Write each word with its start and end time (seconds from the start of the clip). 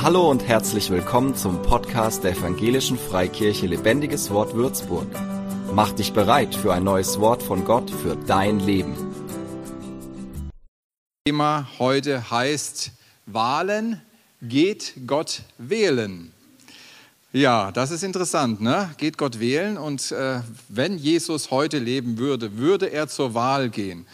Hallo 0.00 0.30
und 0.30 0.46
herzlich 0.46 0.90
willkommen 0.90 1.34
zum 1.34 1.60
Podcast 1.60 2.22
der 2.22 2.30
Evangelischen 2.30 2.96
Freikirche 2.96 3.66
Lebendiges 3.66 4.30
Wort 4.30 4.54
Würzburg. 4.54 5.08
Mach 5.74 5.90
dich 5.90 6.12
bereit 6.12 6.54
für 6.54 6.72
ein 6.72 6.84
neues 6.84 7.18
Wort 7.18 7.42
von 7.42 7.64
Gott 7.64 7.90
für 7.90 8.14
dein 8.14 8.60
Leben. 8.60 8.94
Thema 11.26 11.66
heute 11.80 12.30
heißt 12.30 12.92
Wahlen, 13.26 14.00
geht 14.40 14.94
Gott 15.04 15.42
wählen. 15.58 16.32
Ja, 17.32 17.72
das 17.72 17.90
ist 17.90 18.04
interessant, 18.04 18.60
ne? 18.60 18.94
Geht 18.98 19.18
Gott 19.18 19.40
wählen 19.40 19.76
und 19.76 20.12
äh, 20.12 20.42
wenn 20.68 20.96
Jesus 20.96 21.50
heute 21.50 21.80
leben 21.80 22.18
würde, 22.18 22.56
würde 22.56 22.86
er 22.86 23.08
zur 23.08 23.34
Wahl 23.34 23.68
gehen. 23.68 24.06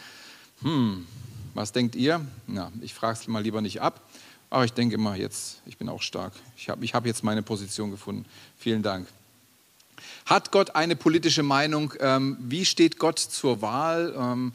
Hm, 0.62 1.06
was 1.52 1.72
denkt 1.72 1.94
ihr? 1.94 2.22
Na, 2.46 2.72
ich 2.80 2.94
frage 2.94 3.18
es 3.20 3.28
mal 3.28 3.42
lieber 3.42 3.60
nicht 3.60 3.82
ab. 3.82 4.00
Aber 4.50 4.64
ich 4.64 4.72
denke 4.72 4.94
immer, 4.94 5.16
jetzt, 5.16 5.60
ich 5.66 5.76
bin 5.76 5.88
auch 5.88 6.02
stark. 6.02 6.32
Ich 6.56 6.68
habe 6.68 6.84
ich 6.84 6.94
hab 6.94 7.06
jetzt 7.06 7.24
meine 7.24 7.42
Position 7.42 7.90
gefunden. 7.90 8.24
Vielen 8.58 8.82
Dank. 8.82 9.06
Hat 10.26 10.52
Gott 10.52 10.74
eine 10.74 10.96
politische 10.96 11.42
Meinung? 11.42 11.92
Ähm, 12.00 12.36
wie 12.40 12.64
steht 12.64 12.98
Gott 12.98 13.18
zur 13.18 13.62
Wahl? 13.62 14.14
Ähm, 14.16 14.52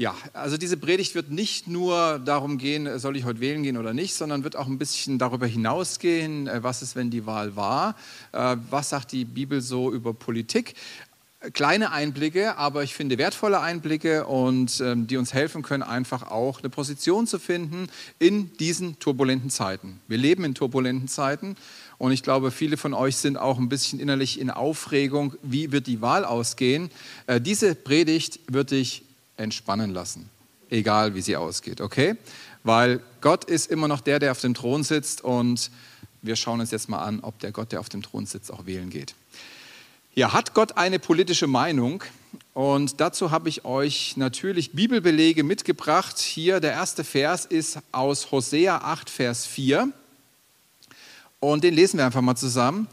ja, 0.00 0.14
also 0.32 0.56
diese 0.56 0.78
Predigt 0.78 1.14
wird 1.14 1.30
nicht 1.30 1.68
nur 1.68 2.18
darum 2.20 2.56
gehen, 2.56 2.98
soll 2.98 3.18
ich 3.18 3.24
heute 3.24 3.40
wählen 3.40 3.62
gehen 3.62 3.76
oder 3.76 3.92
nicht, 3.92 4.14
sondern 4.14 4.44
wird 4.44 4.56
auch 4.56 4.66
ein 4.66 4.78
bisschen 4.78 5.18
darüber 5.18 5.46
hinausgehen, 5.46 6.46
äh, 6.48 6.62
was 6.62 6.80
ist, 6.80 6.96
wenn 6.96 7.10
die 7.10 7.26
Wahl 7.26 7.54
war, 7.54 7.96
äh, 8.32 8.56
was 8.70 8.88
sagt 8.88 9.12
die 9.12 9.26
Bibel 9.26 9.60
so 9.60 9.92
über 9.92 10.14
Politik 10.14 10.74
kleine 11.52 11.90
Einblicke, 11.92 12.58
aber 12.58 12.82
ich 12.82 12.94
finde 12.94 13.16
wertvolle 13.16 13.60
Einblicke 13.60 14.26
und 14.26 14.80
ähm, 14.80 15.06
die 15.06 15.16
uns 15.16 15.32
helfen 15.32 15.62
können, 15.62 15.82
einfach 15.82 16.30
auch 16.30 16.60
eine 16.60 16.68
Position 16.68 17.26
zu 17.26 17.38
finden 17.38 17.88
in 18.18 18.56
diesen 18.58 18.98
turbulenten 18.98 19.48
Zeiten. 19.48 20.00
Wir 20.06 20.18
leben 20.18 20.44
in 20.44 20.54
turbulenten 20.54 21.08
Zeiten 21.08 21.56
und 21.96 22.12
ich 22.12 22.22
glaube, 22.22 22.50
viele 22.50 22.76
von 22.76 22.92
euch 22.92 23.16
sind 23.16 23.38
auch 23.38 23.58
ein 23.58 23.70
bisschen 23.70 24.00
innerlich 24.00 24.38
in 24.38 24.50
Aufregung, 24.50 25.34
wie 25.42 25.72
wird 25.72 25.86
die 25.86 26.02
Wahl 26.02 26.26
ausgehen. 26.26 26.90
Äh, 27.26 27.40
diese 27.40 27.74
Predigt 27.74 28.40
wird 28.46 28.70
dich 28.70 29.02
entspannen 29.38 29.92
lassen, 29.92 30.28
egal 30.68 31.14
wie 31.14 31.22
sie 31.22 31.36
ausgeht, 31.36 31.80
okay? 31.80 32.16
Weil 32.64 33.00
Gott 33.22 33.44
ist 33.44 33.70
immer 33.70 33.88
noch 33.88 34.02
der, 34.02 34.18
der 34.18 34.32
auf 34.32 34.40
dem 34.40 34.52
Thron 34.52 34.82
sitzt 34.82 35.24
und 35.24 35.70
wir 36.20 36.36
schauen 36.36 36.60
uns 36.60 36.70
jetzt 36.70 36.90
mal 36.90 36.98
an, 36.98 37.20
ob 37.20 37.38
der 37.38 37.50
Gott, 37.50 37.72
der 37.72 37.80
auf 37.80 37.88
dem 37.88 38.02
Thron 38.02 38.26
sitzt, 38.26 38.52
auch 38.52 38.66
wählen 38.66 38.90
geht. 38.90 39.14
Ja, 40.12 40.32
hat 40.32 40.54
Gott 40.54 40.76
eine 40.76 40.98
politische 40.98 41.46
Meinung? 41.46 42.02
Und 42.52 43.00
dazu 43.00 43.30
habe 43.30 43.48
ich 43.48 43.64
euch 43.64 44.16
natürlich 44.16 44.72
Bibelbelege 44.72 45.44
mitgebracht. 45.44 46.18
Hier 46.18 46.58
der 46.58 46.72
erste 46.72 47.04
Vers 47.04 47.46
ist 47.46 47.78
aus 47.92 48.32
Hosea 48.32 48.78
8, 48.78 49.08
Vers 49.08 49.46
4. 49.46 49.92
Und 51.38 51.62
den 51.62 51.74
lesen 51.74 51.98
wir 51.98 52.06
einfach 52.06 52.22
mal 52.22 52.34
zusammen. 52.34 52.88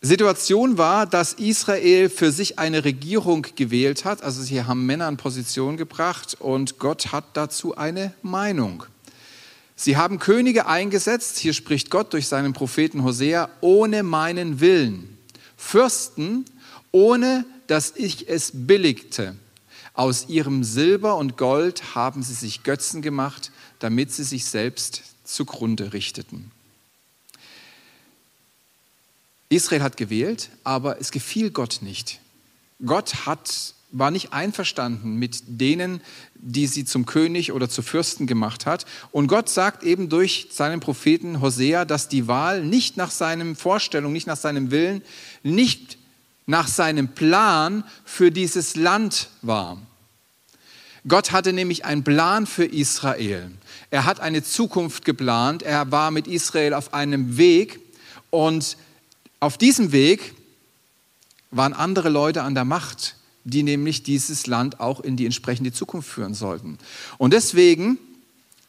Situation 0.00 0.78
war, 0.78 1.06
dass 1.06 1.34
Israel 1.34 2.10
für 2.10 2.32
sich 2.32 2.58
eine 2.58 2.84
Regierung 2.84 3.46
gewählt 3.54 4.04
hat. 4.04 4.24
Also 4.24 4.42
sie 4.42 4.64
haben 4.64 4.86
Männer 4.86 5.08
in 5.08 5.16
Position 5.16 5.76
gebracht 5.76 6.36
und 6.40 6.80
Gott 6.80 7.12
hat 7.12 7.24
dazu 7.34 7.76
eine 7.76 8.14
Meinung. 8.22 8.82
Sie 9.76 9.96
haben 9.96 10.18
Könige 10.18 10.66
eingesetzt, 10.66 11.38
hier 11.38 11.52
spricht 11.52 11.88
Gott 11.88 12.12
durch 12.12 12.26
seinen 12.26 12.52
Propheten 12.52 13.04
Hosea, 13.04 13.48
ohne 13.60 14.02
meinen 14.02 14.58
Willen. 14.58 15.19
Fürsten, 15.60 16.46
ohne 16.90 17.44
dass 17.66 17.92
ich 17.94 18.28
es 18.28 18.50
billigte. 18.52 19.36
Aus 19.92 20.28
ihrem 20.28 20.64
Silber 20.64 21.16
und 21.16 21.36
Gold 21.36 21.94
haben 21.94 22.22
sie 22.22 22.32
sich 22.34 22.62
Götzen 22.64 23.02
gemacht, 23.02 23.52
damit 23.78 24.10
sie 24.10 24.24
sich 24.24 24.46
selbst 24.46 25.02
zugrunde 25.22 25.92
richteten. 25.92 26.50
Israel 29.50 29.82
hat 29.82 29.96
gewählt, 29.96 30.48
aber 30.64 30.98
es 30.98 31.12
gefiel 31.12 31.50
Gott 31.50 31.80
nicht. 31.82 32.20
Gott 32.84 33.26
hat, 33.26 33.74
war 33.92 34.10
nicht 34.10 34.32
einverstanden 34.32 35.16
mit 35.16 35.42
denen, 35.46 36.00
die 36.34 36.66
sie 36.66 36.84
zum 36.84 37.06
König 37.06 37.52
oder 37.52 37.68
zu 37.68 37.82
Fürsten 37.82 38.26
gemacht 38.26 38.66
hat. 38.66 38.86
Und 39.12 39.26
Gott 39.26 39.48
sagt 39.48 39.82
eben 39.82 40.08
durch 40.08 40.48
seinen 40.50 40.80
Propheten 40.80 41.40
Hosea, 41.40 41.84
dass 41.84 42.08
die 42.08 42.28
Wahl 42.28 42.64
nicht 42.64 42.96
nach 42.96 43.10
seinen 43.10 43.56
Vorstellungen, 43.56 44.12
nicht 44.12 44.26
nach 44.26 44.36
seinem 44.36 44.70
Willen, 44.70 45.02
nicht 45.42 45.98
nach 46.46 46.68
seinem 46.68 47.08
Plan 47.08 47.84
für 48.04 48.30
dieses 48.30 48.76
Land 48.76 49.28
war. 49.42 49.78
Gott 51.08 51.32
hatte 51.32 51.52
nämlich 51.52 51.84
einen 51.84 52.04
Plan 52.04 52.46
für 52.46 52.64
Israel. 52.64 53.50
Er 53.90 54.04
hat 54.04 54.20
eine 54.20 54.42
Zukunft 54.42 55.04
geplant. 55.04 55.62
Er 55.62 55.90
war 55.90 56.10
mit 56.10 56.26
Israel 56.26 56.74
auf 56.74 56.92
einem 56.92 57.38
Weg 57.38 57.80
und 58.30 58.76
auf 59.40 59.56
diesem 59.56 59.92
Weg 59.92 60.34
waren 61.50 61.72
andere 61.72 62.10
Leute 62.10 62.42
an 62.42 62.54
der 62.54 62.64
Macht 62.64 63.16
die 63.44 63.62
nämlich 63.62 64.02
dieses 64.02 64.46
Land 64.46 64.80
auch 64.80 65.00
in 65.00 65.16
die 65.16 65.24
entsprechende 65.24 65.72
Zukunft 65.72 66.08
führen 66.08 66.34
sollten. 66.34 66.78
Und 67.18 67.32
deswegen 67.32 67.98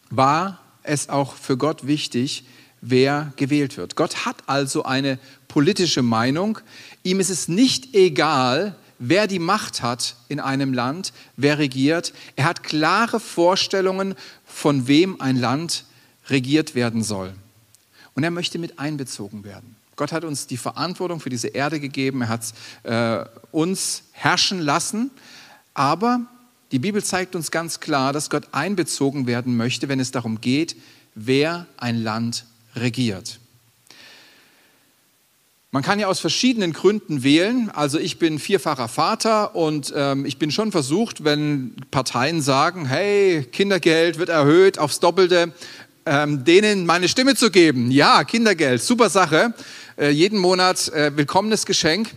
war 0.10 0.60
es 0.84 1.10
auch 1.10 1.36
für 1.36 1.58
Gott 1.58 1.88
wichtig, 1.88 2.46
wer 2.82 3.34
gewählt 3.36 3.78
wird. 3.78 3.96
Gott 3.96 4.26
hat 4.26 4.38
also 4.48 4.84
eine 4.84 5.20
politische 5.48 6.02
Meinung. 6.02 6.60
Ihm 7.04 7.20
ist 7.20 7.30
es 7.30 7.48
nicht 7.48 7.94
egal, 7.94 8.76
wer 8.98 9.28
die 9.28 9.40
Macht 9.40 9.82
hat 9.82 10.16
in 10.30 10.40
einem 10.40 10.74
Land, 10.74 11.14
wer 11.36 11.58
regiert. 11.58 12.14
Er 12.36 12.46
hat 12.46 12.64
klare 12.64 13.20
Vorstellungen, 13.20 14.16
von 14.46 14.88
wem 14.88 15.20
ein 15.22 15.38
Land 15.38 15.86
regiert 16.30 16.76
werden 16.76 17.04
soll. 17.04 17.34
Und 18.14 18.24
er 18.24 18.32
möchte 18.32 18.60
mit 18.60 18.80
einbezogen 18.80 19.44
werden. 19.44 19.76
Gott 20.02 20.14
hat 20.14 20.24
uns 20.24 20.48
die 20.48 20.58
Verantwortung 20.58 21.20
für 21.20 21.30
diese 21.30 21.50
Erde 21.50 21.80
gegeben, 21.80 22.24
er 22.24 22.30
hat 22.30 22.42
äh, 22.82 23.24
uns 23.52 24.02
herrschen 24.14 24.60
lassen, 24.60 25.12
aber 25.76 26.22
die 26.72 26.80
Bibel 26.80 27.04
zeigt 27.04 27.36
uns 27.36 27.52
ganz 27.52 27.80
klar, 27.80 28.12
dass 28.12 28.32
Gott 28.32 28.46
einbezogen 28.52 29.28
werden 29.28 29.56
möchte, 29.56 29.90
wenn 29.90 30.00
es 30.00 30.10
darum 30.10 30.42
geht, 30.42 30.76
wer 31.14 31.68
ein 31.78 32.02
Land 32.02 32.46
regiert. 32.76 33.40
Man 35.70 35.84
kann 35.84 36.00
ja 36.00 36.08
aus 36.08 36.20
verschiedenen 36.20 36.74
Gründen 36.74 37.22
wählen. 37.22 37.70
Also 37.70 38.00
ich 38.00 38.18
bin 38.18 38.40
vierfacher 38.40 38.88
Vater 38.88 39.56
und 39.56 39.94
ähm, 39.96 40.26
ich 40.26 40.40
bin 40.40 40.50
schon 40.50 40.72
versucht, 40.72 41.24
wenn 41.24 41.76
Parteien 41.92 42.42
sagen, 42.42 42.88
hey, 42.88 43.48
Kindergeld 43.52 44.18
wird 44.18 44.30
erhöht 44.30 44.80
aufs 44.80 45.00
Doppelte, 45.00 45.54
ähm, 46.08 46.44
denen 46.44 46.88
meine 46.88 47.08
Stimme 47.08 47.36
zu 47.36 47.52
geben. 47.52 47.92
Ja, 47.92 48.24
Kindergeld, 48.24 48.82
super 48.82 49.12
Sache. 49.12 49.54
Äh, 49.98 50.10
jeden 50.10 50.40
Monat 50.40 50.88
äh, 50.90 51.16
willkommenes 51.18 51.66
Geschenk. 51.66 52.12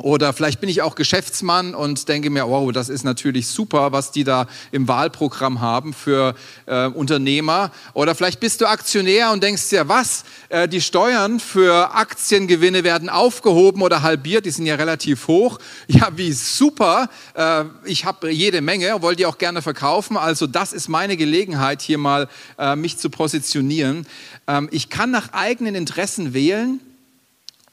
Oder 0.00 0.32
vielleicht 0.32 0.60
bin 0.60 0.68
ich 0.68 0.80
auch 0.80 0.94
Geschäftsmann 0.94 1.74
und 1.74 2.08
denke 2.08 2.30
mir, 2.30 2.46
wow, 2.46 2.70
das 2.70 2.88
ist 2.88 3.02
natürlich 3.02 3.48
super, 3.48 3.90
was 3.90 4.12
die 4.12 4.22
da 4.22 4.46
im 4.70 4.86
Wahlprogramm 4.86 5.60
haben 5.60 5.92
für 5.92 6.36
äh, 6.66 6.86
Unternehmer. 6.86 7.72
Oder 7.94 8.14
vielleicht 8.14 8.38
bist 8.38 8.60
du 8.60 8.66
Aktionär 8.66 9.32
und 9.32 9.42
denkst 9.42 9.70
dir, 9.70 9.88
was? 9.88 10.22
Äh, 10.50 10.68
die 10.68 10.80
Steuern 10.80 11.40
für 11.40 11.96
Aktiengewinne 11.96 12.84
werden 12.84 13.08
aufgehoben 13.08 13.82
oder 13.82 14.02
halbiert, 14.02 14.46
die 14.46 14.50
sind 14.50 14.66
ja 14.66 14.76
relativ 14.76 15.26
hoch. 15.26 15.58
Ja, 15.88 16.10
wie 16.14 16.32
super. 16.32 17.08
Äh, 17.34 17.64
ich 17.84 18.04
habe 18.04 18.30
jede 18.30 18.60
Menge, 18.60 19.02
wollte 19.02 19.16
die 19.16 19.26
auch 19.26 19.38
gerne 19.38 19.62
verkaufen. 19.62 20.16
Also 20.16 20.46
das 20.46 20.72
ist 20.72 20.88
meine 20.88 21.16
Gelegenheit, 21.16 21.80
hier 21.82 21.98
mal 21.98 22.28
äh, 22.58 22.76
mich 22.76 22.98
zu 22.98 23.10
positionieren. 23.10 24.06
Ähm, 24.46 24.68
ich 24.70 24.90
kann 24.90 25.10
nach 25.10 25.32
eigenen 25.32 25.74
Interessen 25.74 26.34
wählen 26.34 26.80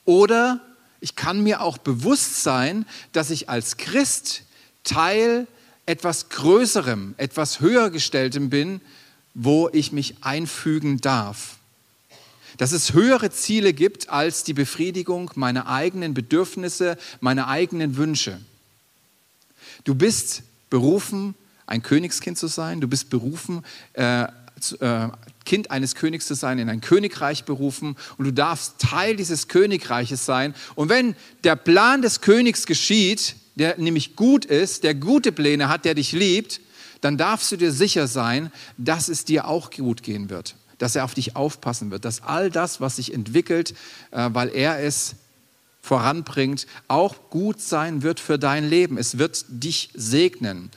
oder 0.05 0.61
ich 1.01 1.15
kann 1.15 1.41
mir 1.41 1.61
auch 1.61 1.77
bewusst 1.77 2.41
sein, 2.41 2.85
dass 3.11 3.29
ich 3.29 3.49
als 3.49 3.77
Christ 3.77 4.43
Teil 4.83 5.47
etwas 5.85 6.29
Größerem, 6.29 7.15
etwas 7.17 7.59
Höhergestelltem 7.59 8.49
bin, 8.49 8.81
wo 9.33 9.69
ich 9.71 9.91
mich 9.91 10.15
einfügen 10.21 11.01
darf. 11.01 11.57
Dass 12.57 12.71
es 12.71 12.93
höhere 12.93 13.31
Ziele 13.31 13.73
gibt 13.73 14.09
als 14.09 14.43
die 14.43 14.53
Befriedigung 14.53 15.29
meiner 15.35 15.67
eigenen 15.67 16.13
Bedürfnisse, 16.13 16.97
meiner 17.19 17.47
eigenen 17.47 17.97
Wünsche. 17.97 18.39
Du 19.83 19.93
bist 19.93 20.43
berufen, 20.69 21.35
ein 21.67 21.83
Königskind 21.83 22.37
zu 22.37 22.47
sein. 22.47 22.81
Du 22.81 22.87
bist 22.87 23.09
berufen, 23.09 23.63
äh, 23.93 24.27
äh, 24.79 25.09
Kind 25.45 25.71
eines 25.71 25.95
Königs 25.95 26.25
zu 26.25 26.33
sein, 26.33 26.59
in 26.59 26.69
ein 26.69 26.81
Königreich 26.81 27.45
berufen 27.45 27.95
und 28.17 28.25
du 28.25 28.33
darfst 28.33 28.79
Teil 28.79 29.15
dieses 29.15 29.47
Königreiches 29.47 30.25
sein. 30.25 30.55
Und 30.75 30.89
wenn 30.89 31.15
der 31.43 31.55
Plan 31.55 32.01
des 32.01 32.21
Königs 32.21 32.65
geschieht, 32.65 33.35
der 33.55 33.77
nämlich 33.77 34.15
gut 34.15 34.45
ist, 34.45 34.83
der 34.83 34.95
gute 34.95 35.31
Pläne 35.31 35.69
hat, 35.69 35.85
der 35.85 35.93
dich 35.93 36.11
liebt, 36.11 36.61
dann 37.01 37.17
darfst 37.17 37.51
du 37.51 37.57
dir 37.57 37.71
sicher 37.71 38.07
sein, 38.07 38.51
dass 38.77 39.07
es 39.07 39.25
dir 39.25 39.47
auch 39.47 39.69
gut 39.69 40.03
gehen 40.03 40.29
wird, 40.29 40.55
dass 40.79 40.95
er 40.95 41.05
auf 41.05 41.13
dich 41.13 41.35
aufpassen 41.35 41.91
wird, 41.91 42.05
dass 42.05 42.23
all 42.23 42.49
das, 42.49 42.81
was 42.81 42.95
sich 42.95 43.13
entwickelt, 43.13 43.75
äh, 44.11 44.29
weil 44.33 44.49
er 44.49 44.79
es 44.79 45.15
voranbringt, 45.81 46.65
auch 46.87 47.29
gut 47.29 47.61
sein 47.61 48.01
wird 48.01 48.19
für 48.19 48.39
dein 48.39 48.67
Leben. 48.67 48.97
Es 48.97 49.19
wird 49.19 49.45
dich 49.47 49.91
segnen. 49.93 50.71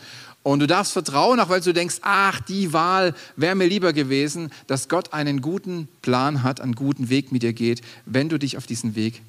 Und 0.48 0.60
du 0.60 0.66
darfst 0.66 0.94
vertrauen, 0.94 1.40
auch 1.40 1.50
weil 1.50 1.60
du 1.60 1.74
denkst, 1.74 1.96
ach, 2.00 2.40
die 2.40 2.72
Wahl 2.72 3.14
wäre 3.36 3.54
mir 3.54 3.66
lieber 3.66 3.92
gewesen, 3.92 4.50
dass 4.66 4.88
Gott 4.88 5.12
einen 5.12 5.42
guten 5.42 5.88
Plan 6.00 6.42
hat, 6.42 6.62
einen 6.62 6.74
guten 6.74 7.10
Weg 7.10 7.32
mit 7.32 7.42
dir 7.42 7.52
geht. 7.52 7.82
Wenn 8.06 8.30
du 8.30 8.38
dich 8.38 8.56
auf 8.56 8.66
diesen 8.66 8.94
Weg 8.94 9.20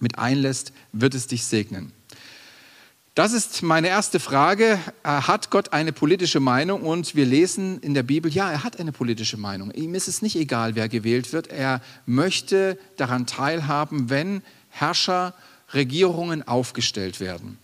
mit 0.00 0.18
einlässt, 0.18 0.72
wird 0.90 1.14
es 1.14 1.28
dich 1.28 1.44
segnen. 1.44 1.92
Das 3.14 3.32
ist 3.32 3.62
meine 3.62 3.86
erste 3.86 4.18
Frage. 4.18 4.80
Hat 5.04 5.50
Gott 5.50 5.72
eine 5.72 5.92
politische 5.92 6.40
Meinung? 6.40 6.82
Und 6.82 7.14
wir 7.14 7.26
lesen 7.26 7.78
in 7.78 7.94
der 7.94 8.02
Bibel, 8.02 8.28
ja, 8.28 8.50
er 8.50 8.64
hat 8.64 8.80
eine 8.80 8.90
politische 8.90 9.36
Meinung. 9.36 9.70
Ihm 9.70 9.94
ist 9.94 10.08
es 10.08 10.20
nicht 10.20 10.34
egal, 10.34 10.74
wer 10.74 10.88
gewählt 10.88 11.32
wird. 11.32 11.46
Er 11.46 11.80
möchte 12.06 12.76
daran 12.96 13.24
teilhaben, 13.24 14.10
wenn 14.10 14.42
Herrscher, 14.68 15.32
Regierungen 15.72 16.42
aufgestellt 16.42 17.20
werden. 17.20 17.58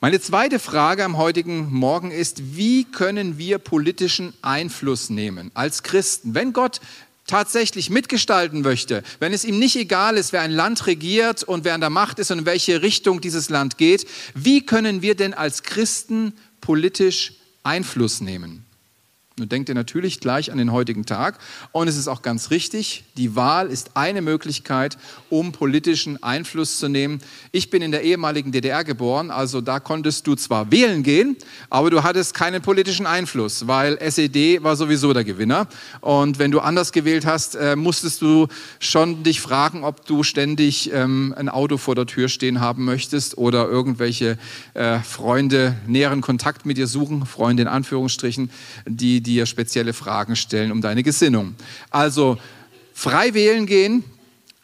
Meine 0.00 0.20
zweite 0.20 0.58
Frage 0.58 1.04
am 1.04 1.16
heutigen 1.16 1.72
Morgen 1.72 2.10
ist, 2.10 2.56
wie 2.56 2.84
können 2.84 3.38
wir 3.38 3.58
politischen 3.58 4.34
Einfluss 4.42 5.08
nehmen 5.08 5.52
als 5.54 5.84
Christen? 5.84 6.34
Wenn 6.34 6.52
Gott 6.52 6.80
tatsächlich 7.26 7.90
mitgestalten 7.90 8.62
möchte, 8.62 9.02
wenn 9.20 9.32
es 9.32 9.44
ihm 9.44 9.58
nicht 9.58 9.76
egal 9.76 10.16
ist, 10.16 10.32
wer 10.32 10.42
ein 10.42 10.50
Land 10.50 10.86
regiert 10.88 11.44
und 11.44 11.64
wer 11.64 11.74
an 11.74 11.80
der 11.80 11.90
Macht 11.90 12.18
ist 12.18 12.32
und 12.32 12.40
in 12.40 12.46
welche 12.46 12.82
Richtung 12.82 13.20
dieses 13.20 13.48
Land 13.50 13.78
geht, 13.78 14.06
wie 14.34 14.66
können 14.66 15.00
wir 15.00 15.14
denn 15.14 15.32
als 15.32 15.62
Christen 15.62 16.34
politisch 16.60 17.34
Einfluss 17.62 18.20
nehmen? 18.20 18.66
Nun 19.36 19.48
denkt 19.48 19.68
ihr 19.68 19.74
natürlich 19.74 20.20
gleich 20.20 20.52
an 20.52 20.58
den 20.58 20.70
heutigen 20.70 21.06
Tag 21.06 21.40
und 21.72 21.88
es 21.88 21.96
ist 21.96 22.06
auch 22.06 22.22
ganz 22.22 22.52
richtig, 22.52 23.02
die 23.16 23.34
Wahl 23.34 23.66
ist 23.66 23.96
eine 23.96 24.22
Möglichkeit, 24.22 24.96
um 25.28 25.50
politischen 25.50 26.22
Einfluss 26.22 26.78
zu 26.78 26.88
nehmen. 26.88 27.18
Ich 27.50 27.68
bin 27.68 27.82
in 27.82 27.90
der 27.90 28.02
ehemaligen 28.02 28.52
DDR 28.52 28.84
geboren, 28.84 29.32
also 29.32 29.60
da 29.60 29.80
konntest 29.80 30.28
du 30.28 30.36
zwar 30.36 30.70
wählen 30.70 31.02
gehen, 31.02 31.36
aber 31.68 31.90
du 31.90 32.04
hattest 32.04 32.34
keinen 32.34 32.62
politischen 32.62 33.06
Einfluss, 33.06 33.66
weil 33.66 33.98
SED 33.98 34.62
war 34.62 34.76
sowieso 34.76 35.12
der 35.12 35.24
Gewinner 35.24 35.66
und 36.00 36.38
wenn 36.38 36.52
du 36.52 36.60
anders 36.60 36.92
gewählt 36.92 37.26
hast, 37.26 37.56
äh, 37.56 37.74
musstest 37.74 38.22
du 38.22 38.46
schon 38.78 39.24
dich 39.24 39.40
fragen, 39.40 39.82
ob 39.82 40.06
du 40.06 40.22
ständig 40.22 40.92
ähm, 40.92 41.34
ein 41.36 41.48
Auto 41.48 41.76
vor 41.76 41.96
der 41.96 42.06
Tür 42.06 42.28
stehen 42.28 42.60
haben 42.60 42.84
möchtest 42.84 43.36
oder 43.36 43.68
irgendwelche 43.68 44.38
äh, 44.74 45.00
Freunde 45.00 45.74
näheren 45.88 46.20
Kontakt 46.20 46.66
mit 46.66 46.76
dir 46.76 46.86
suchen, 46.86 47.26
Freunde 47.26 47.64
in 47.64 47.68
Anführungsstrichen, 47.68 48.48
die 48.86 49.23
dir 49.24 49.46
spezielle 49.46 49.92
Fragen 49.92 50.36
stellen 50.36 50.70
um 50.70 50.80
deine 50.80 51.02
Gesinnung. 51.02 51.56
Also 51.90 52.38
frei 52.92 53.34
wählen 53.34 53.66
gehen 53.66 54.04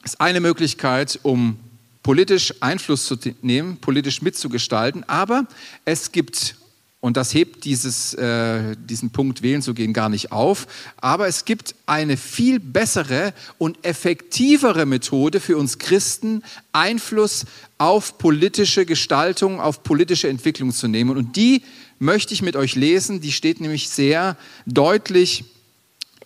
ist 0.05 0.21
eine 0.21 0.41
Möglichkeit, 0.41 1.19
um 1.25 1.59
politisch 2.03 2.55
Einfluss 2.61 3.07
zu 3.07 3.17
nehmen, 3.43 3.79
politisch 3.79 4.23
mitzugestalten, 4.23 5.05
aber 5.09 5.47
es 5.85 6.13
gibt 6.13 6.55
und 7.01 7.17
das 7.17 7.33
hebt 7.33 7.65
dieses, 7.65 8.13
äh, 8.15 8.77
diesen 8.77 9.09
Punkt 9.09 9.41
wählen 9.41 9.63
zu 9.63 9.73
gehen 9.73 9.95
gar 9.95 10.11
nicht 10.11 10.33
auf. 10.33 10.67
Aber 10.99 11.29
es 11.29 11.47
gibt 11.47 11.75
eine 11.87 12.19
viel 12.19 12.61
bessere 12.61 13.33
und 13.57 13.83
effektivere 13.87 14.85
Methode 14.85 15.41
für 15.41 15.57
uns 15.57 15.79
Christen, 15.79 16.43
Einfluss 16.73 17.47
auf 17.79 18.19
politische 18.19 18.85
Gestaltung, 18.85 19.61
auf 19.61 19.83
politische 19.83 20.29
Entwicklung 20.29 20.73
zu 20.73 20.89
nehmen. 20.89 21.17
Und 21.17 21.37
die 21.37 21.63
möchte 22.01 22.35
ich 22.35 22.43
mit 22.43 22.57
euch 22.57 22.75
lesen. 22.75 23.21
Die 23.21 23.31
steht 23.31 23.61
nämlich 23.61 23.89
sehr 23.89 24.37
deutlich 24.67 25.45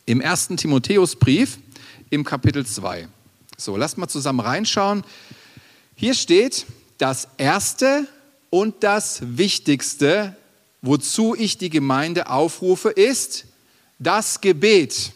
im 0.06 0.22
ersten 0.22 0.56
Timotheusbrief 0.56 1.58
im 2.08 2.24
Kapitel 2.24 2.64
2. 2.64 3.08
So, 3.58 3.76
lasst 3.76 3.98
mal 3.98 4.08
zusammen 4.08 4.40
reinschauen. 4.40 5.04
Hier 5.94 6.14
steht, 6.14 6.64
das 6.96 7.28
Erste 7.36 8.08
und 8.48 8.82
das 8.82 9.20
Wichtigste 9.20 10.34
wozu 10.84 11.34
ich 11.34 11.56
die 11.56 11.70
Gemeinde 11.70 12.28
aufrufe, 12.28 12.90
ist 12.90 13.46
das 13.98 14.40
Gebet. 14.40 15.12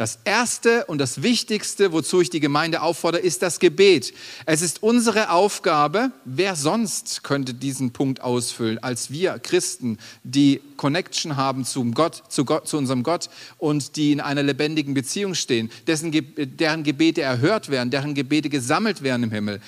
Das 0.00 0.18
Erste 0.24 0.86
und 0.86 0.96
das 0.96 1.22
Wichtigste, 1.22 1.92
wozu 1.92 2.22
ich 2.22 2.30
die 2.30 2.40
Gemeinde 2.40 2.80
auffordere, 2.80 3.20
ist 3.20 3.42
das 3.42 3.58
Gebet. 3.58 4.14
Es 4.46 4.62
ist 4.62 4.82
unsere 4.82 5.30
Aufgabe, 5.30 6.10
wer 6.24 6.56
sonst 6.56 7.22
könnte 7.22 7.52
diesen 7.52 7.90
Punkt 7.90 8.22
ausfüllen, 8.22 8.82
als 8.82 9.10
wir 9.10 9.38
Christen, 9.38 9.98
die 10.24 10.62
Connection 10.78 11.36
haben 11.36 11.66
zum 11.66 11.92
Gott, 11.92 12.22
zu, 12.30 12.46
Gott, 12.46 12.66
zu 12.66 12.78
unserem 12.78 13.02
Gott 13.02 13.28
und 13.58 13.96
die 13.96 14.12
in 14.12 14.22
einer 14.22 14.42
lebendigen 14.42 14.94
Beziehung 14.94 15.34
stehen, 15.34 15.70
dessen, 15.86 16.10
deren 16.12 16.82
Gebete 16.82 17.20
erhört 17.20 17.68
werden, 17.68 17.90
deren 17.90 18.14
Gebete 18.14 18.48
gesammelt 18.48 19.02
werden 19.02 19.24
im 19.24 19.30
Himmel. 19.32 19.60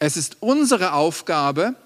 Es 0.00 0.16
ist 0.16 0.38
unsere 0.40 0.94
Aufgabe, 0.94 1.76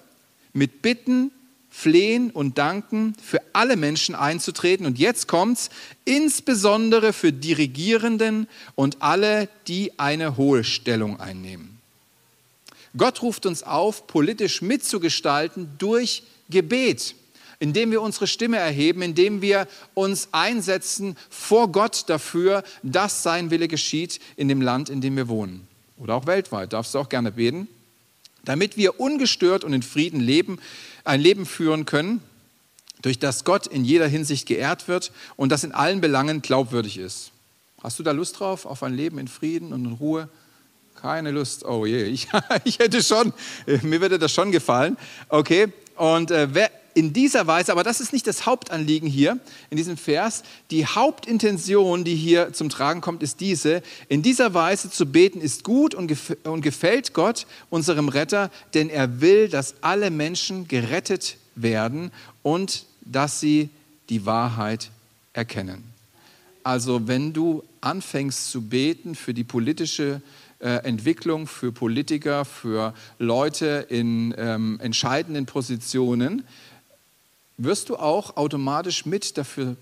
mit 0.53 0.81
Bitten, 0.81 1.29
Flehen 1.73 2.31
und 2.31 2.57
Danken 2.57 3.15
für 3.23 3.41
alle 3.53 3.77
Menschen 3.77 4.13
einzutreten. 4.13 4.85
Und 4.85 4.99
jetzt 4.99 5.27
kommt's, 5.27 5.69
insbesondere 6.03 7.13
für 7.13 7.31
die 7.31 7.53
Regierenden 7.53 8.47
und 8.75 9.01
alle, 9.01 9.47
die 9.67 9.97
eine 9.97 10.35
hohe 10.35 10.65
Stellung 10.65 11.19
einnehmen. 11.19 11.79
Gott 12.95 13.21
ruft 13.21 13.45
uns 13.45 13.63
auf, 13.63 14.05
politisch 14.05 14.61
mitzugestalten 14.61 15.69
durch 15.77 16.23
Gebet, 16.49 17.15
indem 17.59 17.91
wir 17.91 18.01
unsere 18.01 18.27
Stimme 18.27 18.57
erheben, 18.57 19.01
indem 19.01 19.41
wir 19.41 19.65
uns 19.93 20.27
einsetzen 20.33 21.15
vor 21.29 21.71
Gott 21.71 22.03
dafür, 22.09 22.63
dass 22.83 23.23
sein 23.23 23.49
Wille 23.49 23.69
geschieht 23.69 24.19
in 24.35 24.49
dem 24.49 24.61
Land, 24.61 24.89
in 24.89 24.99
dem 24.99 25.15
wir 25.15 25.29
wohnen. 25.29 25.65
Oder 25.97 26.15
auch 26.15 26.25
weltweit, 26.25 26.73
darfst 26.73 26.93
du 26.93 26.99
auch 26.99 27.07
gerne 27.07 27.31
beten, 27.31 27.69
damit 28.43 28.77
wir 28.77 28.99
ungestört 28.99 29.63
und 29.63 29.73
in 29.73 29.83
Frieden 29.83 30.19
leben 30.19 30.59
ein 31.03 31.21
Leben 31.21 31.45
führen 31.45 31.85
können, 31.85 32.21
durch 33.01 33.17
das 33.17 33.43
Gott 33.43 33.67
in 33.67 33.83
jeder 33.83 34.07
Hinsicht 34.07 34.47
geehrt 34.47 34.87
wird 34.87 35.11
und 35.35 35.51
das 35.51 35.63
in 35.63 35.71
allen 35.71 36.01
Belangen 36.01 36.41
glaubwürdig 36.41 36.97
ist. 36.97 37.31
Hast 37.81 37.97
du 37.97 38.03
da 38.03 38.11
Lust 38.11 38.39
drauf, 38.39 38.65
auf 38.65 38.83
ein 38.83 38.93
Leben 38.93 39.17
in 39.17 39.27
Frieden 39.27 39.73
und 39.73 39.85
in 39.85 39.93
Ruhe? 39.93 40.29
Keine 41.01 41.31
Lust. 41.31 41.65
Oh 41.65 41.85
je, 41.85 42.03
ich, 42.05 42.27
ich 42.63 42.79
hätte 42.79 43.01
schon, 43.01 43.33
mir 43.81 44.01
würde 44.01 44.19
das 44.19 44.31
schon 44.31 44.51
gefallen. 44.51 44.97
Okay, 45.29 45.73
und 45.95 46.29
äh, 46.31 46.53
wer 46.53 46.71
in 46.93 47.13
dieser 47.13 47.47
Weise, 47.47 47.71
aber 47.71 47.83
das 47.83 48.01
ist 48.01 48.13
nicht 48.13 48.27
das 48.27 48.45
Hauptanliegen 48.45 49.07
hier 49.07 49.39
in 49.69 49.77
diesem 49.77 49.97
Vers, 49.97 50.43
die 50.69 50.85
Hauptintention, 50.85 52.03
die 52.03 52.15
hier 52.15 52.53
zum 52.53 52.69
Tragen 52.69 53.01
kommt, 53.01 53.23
ist 53.23 53.39
diese, 53.39 53.81
in 54.09 54.21
dieser 54.21 54.53
Weise 54.53 54.89
zu 54.89 55.05
beten 55.05 55.41
ist 55.41 55.63
gut 55.63 55.95
und 55.95 56.07
gefällt 56.61 57.13
Gott, 57.13 57.47
unserem 57.69 58.09
Retter, 58.09 58.51
denn 58.73 58.89
er 58.89 59.21
will, 59.21 59.49
dass 59.49 59.75
alle 59.81 60.11
Menschen 60.11 60.67
gerettet 60.67 61.37
werden 61.55 62.11
und 62.43 62.85
dass 63.01 63.39
sie 63.39 63.69
die 64.09 64.25
Wahrheit 64.25 64.91
erkennen. 65.33 65.83
Also 66.63 67.07
wenn 67.07 67.33
du 67.33 67.63
anfängst 67.81 68.51
zu 68.51 68.61
beten 68.61 69.15
für 69.15 69.33
die 69.33 69.43
politische 69.43 70.21
äh, 70.59 70.83
Entwicklung, 70.83 71.47
für 71.47 71.71
Politiker, 71.71 72.45
für 72.45 72.93
Leute 73.17 73.87
in 73.89 74.35
ähm, 74.37 74.79
entscheidenden 74.79 75.47
Positionen, 75.47 76.43
wirst 77.57 77.89
du 77.89 77.97
auch 77.97 78.37
automatisch 78.37 79.05
mit 79.05 79.37
dafür 79.37 79.75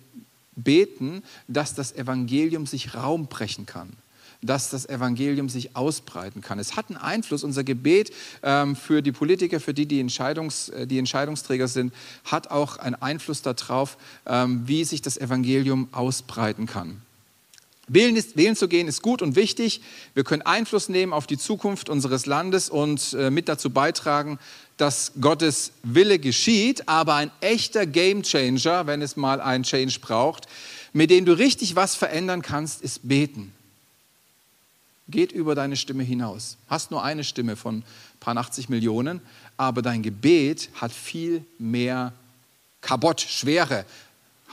beten, 0.56 1.24
dass 1.48 1.74
das 1.74 1.94
Evangelium 1.94 2.66
sich 2.66 2.94
Raum 2.96 3.28
brechen 3.28 3.66
kann 3.66 3.94
dass 4.42 4.70
das 4.70 4.88
Evangelium 4.88 5.50
sich 5.50 5.76
ausbreiten 5.76 6.42
kann. 6.42 6.60
Es 6.60 6.76
hat 6.76 6.90
einen 6.90 6.98
Einfluss, 6.98 7.44
unser 7.44 7.64
Gebet 7.64 8.12
ähm, 8.42 8.76
für 8.76 9.02
die 9.02 9.12
Politiker, 9.12 9.60
für 9.60 9.74
die, 9.74 9.86
die, 9.86 10.00
Entscheidungs, 10.00 10.70
äh, 10.70 10.88
die 10.88 10.98
Entscheidungsträger 10.98 11.68
sind, 11.68 11.94
hat 12.24 12.50
auch 12.50 12.78
einen 12.78 12.96
Einfluss 12.96 13.42
darauf, 13.42 13.98
ähm, 14.26 14.64
wie 14.66 14.86
sich 14.86 15.02
das 15.02 15.18
Evangelium 15.18 15.90
ausbreiten 15.92 16.68
kann. 16.68 17.02
Wählen, 17.90 18.16
ist, 18.16 18.38
wählen, 18.38 18.56
zu 18.56 18.68
gehen 18.68 18.88
ist 18.88 19.02
gut 19.02 19.22
und 19.22 19.36
wichtig. 19.36 19.82
Wir 20.14 20.24
können 20.24 20.44
Einfluss 20.44 20.90
nehmen 20.90 21.12
auf 21.12 21.26
die 21.26 21.40
Zukunft 21.40 21.90
unseres 21.90 22.28
Landes 22.28 22.70
und 22.70 23.14
äh, 23.14 23.32
mit 23.32 23.50
dazu 23.50 23.72
beitragen, 23.72 24.38
dass 24.78 25.14
Gottes 25.20 25.72
Wille 25.84 26.20
geschieht, 26.20 26.88
aber 26.88 27.16
ein 27.16 27.32
echter 27.42 27.86
Gamechanger, 27.86 28.88
wenn 28.88 29.02
es 29.02 29.18
mal 29.18 29.42
einen 29.42 29.64
Change 29.64 30.00
braucht, 30.00 30.48
mit 30.94 31.10
dem 31.10 31.26
du 31.26 31.34
richtig 31.34 31.76
was 31.76 31.96
verändern 31.96 32.42
kannst, 32.44 32.82
ist 32.82 33.08
beten. 33.08 33.52
Geht 35.08 35.32
über 35.32 35.56
deine 35.56 35.76
Stimme 35.76 36.04
hinaus. 36.04 36.58
Hast 36.68 36.92
nur 36.92 37.04
eine 37.04 37.24
Stimme 37.24 37.56
von 37.56 37.78
ein 37.78 37.84
paar 38.20 38.38
80 38.38 38.70
Millionen, 38.70 39.20
aber 39.58 39.82
dein 39.82 40.04
Gebet 40.04 40.70
hat 40.76 40.92
viel 40.92 41.44
mehr 41.58 42.14
Kabot, 42.82 43.20
Schwere. 43.20 43.86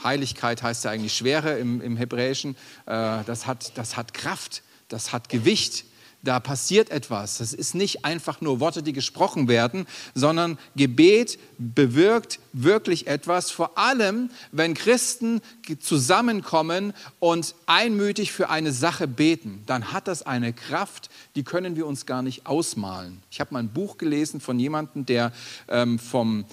Heiligkeit 0.03 0.61
heißt 0.63 0.85
ja 0.85 0.91
eigentlich 0.91 1.15
Schwere 1.15 1.57
im, 1.57 1.81
im 1.81 1.97
Hebräischen. 1.97 2.55
Äh, 2.85 3.23
das 3.25 3.47
hat, 3.47 3.77
das 3.77 3.97
hat 3.97 4.13
Kraft, 4.13 4.63
das 4.89 5.11
hat 5.13 5.29
Gewicht 5.29 5.85
da 6.23 6.39
passiert 6.39 6.89
etwas. 6.89 7.37
Das 7.37 7.53
ist 7.53 7.75
nicht 7.75 8.03
einfach 8.03 8.41
nur 8.41 8.59
Worte, 8.59 8.83
die 8.83 8.93
gesprochen 8.93 9.47
werden, 9.47 9.87
sondern 10.13 10.57
Gebet 10.75 11.39
bewirkt 11.57 12.39
wirklich 12.53 13.07
etwas, 13.07 13.51
vor 13.51 13.77
allem 13.77 14.29
wenn 14.51 14.73
Christen 14.73 15.41
zusammenkommen 15.79 16.93
und 17.19 17.55
einmütig 17.65 18.31
für 18.31 18.49
eine 18.49 18.71
Sache 18.71 19.07
beten, 19.07 19.63
dann 19.67 19.93
hat 19.93 20.07
das 20.07 20.23
eine 20.23 20.53
Kraft, 20.53 21.09
die 21.35 21.43
können 21.43 21.75
wir 21.75 21.85
uns 21.85 22.05
gar 22.05 22.21
nicht 22.21 22.45
ausmalen. 22.45 23.21
Ich 23.29 23.39
habe 23.39 23.53
mal 23.53 23.59
ein 23.59 23.69
Buch 23.69 23.97
gelesen 23.97 24.41
von 24.41 24.59
jemandem, 24.59 25.05
der 25.05 25.31
ähm, 25.69 25.99
vom 25.99 26.45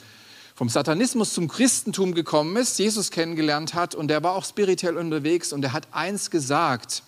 vom 0.55 0.69
Satanismus 0.69 1.35
zum 1.35 1.49
Christentum 1.49 2.15
gekommen 2.15 2.57
ist, 2.57 2.79
Jesus 2.79 3.11
kennengelernt 3.11 3.75
hat 3.75 3.95
und 3.95 4.09
der 4.09 4.23
war 4.23 4.35
auch 4.35 4.45
spirituell 4.45 4.97
unterwegs 4.97 5.53
und 5.53 5.65
er 5.65 5.73
hat 5.73 5.89
eins 5.91 6.31
gesagt, 6.31 7.03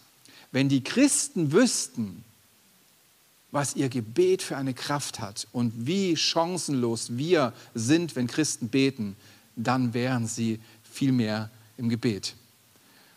wenn 0.50 0.68
die 0.68 0.82
Christen 0.82 1.52
wüssten, 1.52 2.24
was 3.52 3.76
ihr 3.76 3.88
Gebet 3.88 4.42
für 4.42 4.56
eine 4.56 4.74
Kraft 4.74 5.20
hat 5.20 5.46
und 5.52 5.72
wie 5.86 6.16
chancenlos 6.16 7.16
wir 7.16 7.52
sind, 7.74 8.16
wenn 8.16 8.26
Christen 8.26 8.68
beten, 8.68 9.16
dann 9.54 9.94
wären 9.94 10.26
sie 10.26 10.60
viel 10.82 11.12
mehr 11.12 11.50
im 11.78 11.88
Gebet. 11.88 12.34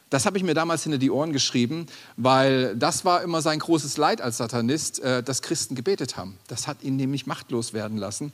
Das 0.09 0.25
habe 0.25 0.37
ich 0.37 0.43
mir 0.43 0.53
damals 0.53 0.83
hinter 0.83 0.97
die 0.97 1.11
Ohren 1.11 1.33
geschrieben, 1.33 1.87
weil 2.17 2.75
das 2.75 3.05
war 3.05 3.21
immer 3.21 3.41
sein 3.41 3.59
großes 3.59 3.97
Leid 3.97 4.21
als 4.21 4.37
Satanist, 4.37 4.99
äh, 4.99 5.21
dass 5.21 5.41
Christen 5.41 5.75
gebetet 5.75 6.17
haben. 6.17 6.37
Das 6.47 6.67
hat 6.67 6.83
ihn 6.83 6.95
nämlich 6.95 7.27
machtlos 7.27 7.73
werden 7.73 7.97
lassen. 7.97 8.31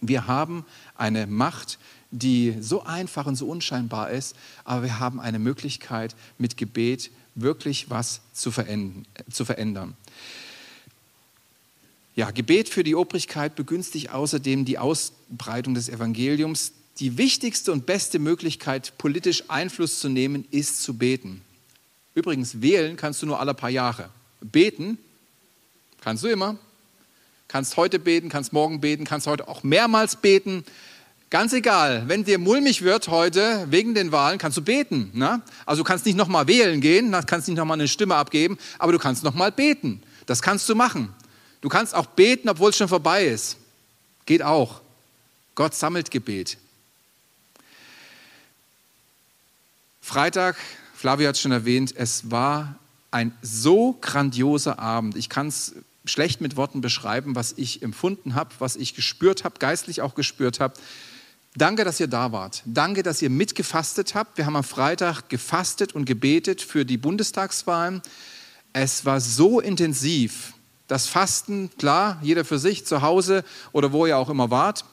Wir 0.00 0.26
haben 0.26 0.64
eine 0.96 1.26
Macht, 1.26 1.78
die 2.10 2.56
so 2.60 2.84
einfach 2.84 3.26
und 3.26 3.36
so 3.36 3.48
unscheinbar 3.48 4.10
ist, 4.10 4.36
aber 4.64 4.82
wir 4.82 4.98
haben 4.98 5.20
eine 5.20 5.38
Möglichkeit, 5.38 6.14
mit 6.38 6.56
Gebet 6.56 7.10
wirklich 7.34 7.90
was 7.90 8.20
zu 8.32 8.50
verändern. 8.50 9.94
Ja, 12.14 12.30
Gebet 12.30 12.70
für 12.70 12.82
die 12.82 12.94
Obrigkeit 12.94 13.54
begünstigt 13.56 14.10
außerdem 14.10 14.64
die 14.64 14.78
Ausbreitung 14.78 15.74
des 15.74 15.90
Evangeliums. 15.90 16.72
Die 16.98 17.18
wichtigste 17.18 17.72
und 17.72 17.84
beste 17.84 18.18
Möglichkeit, 18.18 18.96
politisch 18.96 19.44
Einfluss 19.48 20.00
zu 20.00 20.08
nehmen, 20.08 20.46
ist 20.50 20.82
zu 20.82 20.94
beten. 20.94 21.42
Übrigens, 22.14 22.62
wählen 22.62 22.96
kannst 22.96 23.20
du 23.20 23.26
nur 23.26 23.38
alle 23.38 23.52
paar 23.52 23.68
Jahre. 23.68 24.08
Beten 24.40 24.96
kannst 26.00 26.24
du 26.24 26.28
immer. 26.28 26.56
Kannst 27.48 27.76
heute 27.76 27.98
beten, 27.98 28.28
kannst 28.28 28.52
morgen 28.52 28.80
beten, 28.80 29.04
kannst 29.04 29.26
heute 29.26 29.48
auch 29.48 29.62
mehrmals 29.62 30.16
beten. 30.16 30.64
Ganz 31.30 31.52
egal, 31.52 32.04
wenn 32.06 32.24
dir 32.24 32.38
mulmig 32.38 32.82
wird 32.82 33.08
heute 33.08 33.66
wegen 33.70 33.94
den 33.94 34.12
Wahlen, 34.12 34.38
kannst 34.38 34.56
du 34.58 34.62
beten. 34.62 35.10
Ne? 35.12 35.42
Also 35.64 35.82
du 35.82 35.84
kannst 35.88 36.06
nicht 36.06 36.16
nochmal 36.16 36.46
wählen 36.46 36.80
gehen, 36.80 37.14
kannst 37.26 37.48
nicht 37.48 37.56
nochmal 37.56 37.78
eine 37.78 37.88
Stimme 37.88 38.14
abgeben, 38.14 38.58
aber 38.78 38.92
du 38.92 38.98
kannst 38.98 39.24
nochmal 39.24 39.50
beten. 39.50 40.02
Das 40.26 40.42
kannst 40.42 40.68
du 40.68 40.74
machen. 40.74 41.12
Du 41.60 41.68
kannst 41.68 41.94
auch 41.94 42.06
beten, 42.06 42.48
obwohl 42.48 42.70
es 42.70 42.76
schon 42.76 42.88
vorbei 42.88 43.26
ist. 43.26 43.56
Geht 44.24 44.42
auch. 44.42 44.80
Gott 45.54 45.74
sammelt 45.74 46.10
Gebet. 46.10 46.58
Freitag, 50.00 50.56
Flavio 50.94 51.28
hat 51.28 51.34
es 51.34 51.40
schon 51.40 51.52
erwähnt, 51.52 51.92
es 51.96 52.30
war 52.30 52.76
ein 53.10 53.36
so 53.42 53.96
grandioser 54.00 54.78
Abend. 54.78 55.16
Ich 55.16 55.28
kann 55.28 55.48
es 55.48 55.74
schlecht 56.06 56.40
mit 56.40 56.56
Worten 56.56 56.80
beschreiben, 56.80 57.34
was 57.34 57.52
ich 57.56 57.82
empfunden 57.82 58.34
habe, 58.34 58.50
was 58.58 58.76
ich 58.76 58.94
gespürt 58.94 59.44
habe, 59.44 59.58
geistlich 59.58 60.00
auch 60.00 60.14
gespürt 60.14 60.60
habe. 60.60 60.74
Danke, 61.56 61.84
dass 61.84 62.00
ihr 62.00 62.06
da 62.06 62.32
wart. 62.32 62.62
Danke, 62.66 63.02
dass 63.02 63.22
ihr 63.22 63.30
mitgefastet 63.30 64.14
habt. 64.14 64.36
Wir 64.36 64.44
haben 64.44 64.56
am 64.56 64.64
Freitag 64.64 65.30
gefastet 65.30 65.94
und 65.94 66.04
gebetet 66.04 66.60
für 66.60 66.84
die 66.84 66.98
Bundestagswahlen. 66.98 68.02
Es 68.74 69.06
war 69.06 69.20
so 69.20 69.60
intensiv. 69.60 70.52
Das 70.86 71.06
Fasten, 71.06 71.70
klar, 71.78 72.18
jeder 72.22 72.44
für 72.44 72.58
sich, 72.58 72.84
zu 72.84 73.00
Hause 73.00 73.42
oder 73.72 73.92
wo 73.92 74.04
ihr 74.04 74.18
auch 74.18 74.28
immer 74.28 74.50
wart. 74.50 74.84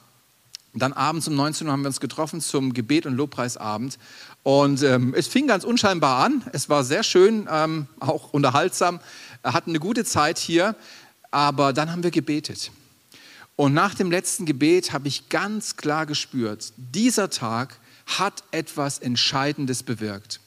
Dann 0.74 0.94
abends 0.94 1.28
um 1.28 1.36
19 1.36 1.68
Uhr 1.68 1.74
haben 1.74 1.82
wir 1.82 1.88
uns 1.88 2.00
getroffen 2.00 2.42
zum 2.42 2.74
Gebet- 2.74 3.06
und 3.06 3.16
Lobpreisabend. 3.16 4.00
Und 4.42 4.82
ähm, 4.82 5.14
es 5.16 5.28
fing 5.28 5.48
ganz 5.48 5.64
unscheinbar 5.66 6.24
an. 6.24 6.44
Es 6.52 6.68
war 6.68 6.84
sehr 6.84 7.04
schön, 7.04 7.48
ähm, 7.52 7.88
auch 8.00 8.34
unterhaltsam. 8.34 9.00
Hatten 9.44 9.72
eine 9.72 9.80
gute 9.80 10.04
Zeit 10.04 10.40
hier. 10.40 10.76
Aber 11.34 11.74
dann 11.74 11.92
haben 11.92 12.04
wir 12.04 12.12
gebetet. 12.12 12.70
Und 13.56 13.74
nach 13.74 13.96
dem 13.96 14.12
letzten 14.12 14.46
Gebet 14.46 14.94
habe 14.94 15.08
ich 15.08 15.30
ganz 15.30 15.78
klar 15.78 16.06
gespürt, 16.06 16.74
dieser 16.78 17.32
Tag 17.32 17.80
hat 18.06 18.44
etwas 18.52 19.00
Entscheidendes 19.00 19.82
bewirkt. 19.82 20.40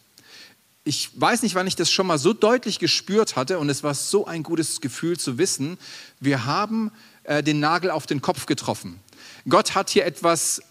Ich 0.84 1.10
weiß 1.20 1.42
nicht, 1.42 1.56
wann 1.56 1.66
ich 1.66 1.74
das 1.74 1.90
schon 1.90 2.06
mal 2.06 2.18
so 2.18 2.32
deutlich 2.32 2.78
gespürt 2.78 3.34
hatte 3.34 3.58
und 3.58 3.68
es 3.68 3.82
war 3.82 3.94
so 3.94 4.26
ein 4.26 4.44
gutes 4.44 4.80
Gefühl 4.80 5.18
zu 5.18 5.38
wissen, 5.38 5.76
wir 6.20 6.44
haben 6.44 6.92
äh, 7.24 7.42
den 7.42 7.58
Nagel 7.58 7.90
auf 7.90 8.06
den 8.06 8.22
Kopf 8.22 8.46
getroffen. 8.46 9.00
Gott 9.48 9.74
hat 9.74 9.90
hier 9.90 10.06
etwas 10.06 10.62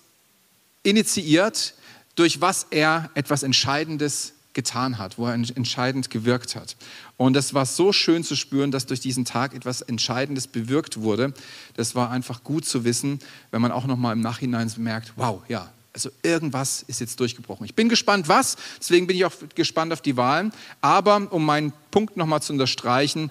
initiiert, 0.83 1.73
durch 2.15 2.39
was 2.39 2.67
er 2.69 3.09
etwas 3.15 3.43
Entscheidendes 3.43 4.31
getan 4.55 4.97
hat, 4.97 5.19
wo 5.19 5.27
er 5.27 5.33
entscheidend 5.33 6.09
gewirkt 6.09 6.55
hat. 6.55 6.75
Und 7.17 7.37
es 7.37 7.53
war 7.53 7.67
so 7.67 7.93
schön 7.93 8.23
zu 8.23 8.35
spüren, 8.35 8.71
dass 8.71 8.87
durch 8.87 8.99
diesen 8.99 9.25
Tag 9.25 9.53
etwas 9.53 9.81
Entscheidendes 9.81 10.47
bewirkt 10.47 11.01
wurde. 11.01 11.33
Das 11.75 11.93
war 11.93 12.09
einfach 12.09 12.43
gut 12.43 12.65
zu 12.65 12.83
wissen, 12.83 13.19
wenn 13.51 13.61
man 13.61 13.71
auch 13.71 13.85
noch 13.85 13.97
mal 13.97 14.13
im 14.13 14.21
Nachhinein 14.21 14.71
merkt, 14.77 15.13
wow, 15.15 15.43
ja, 15.47 15.69
also 15.93 16.09
irgendwas 16.23 16.83
ist 16.87 16.99
jetzt 16.99 17.19
durchgebrochen. 17.19 17.65
Ich 17.65 17.75
bin 17.75 17.87
gespannt, 17.87 18.27
was. 18.27 18.57
Deswegen 18.79 19.07
bin 19.07 19.15
ich 19.15 19.23
auch 19.23 19.33
gespannt 19.53 19.93
auf 19.93 20.01
die 20.01 20.17
Wahlen. 20.17 20.51
Aber 20.81 21.31
um 21.31 21.45
meinen 21.45 21.71
Punkt 21.91 22.17
noch 22.17 22.25
mal 22.25 22.41
zu 22.41 22.51
unterstreichen, 22.51 23.29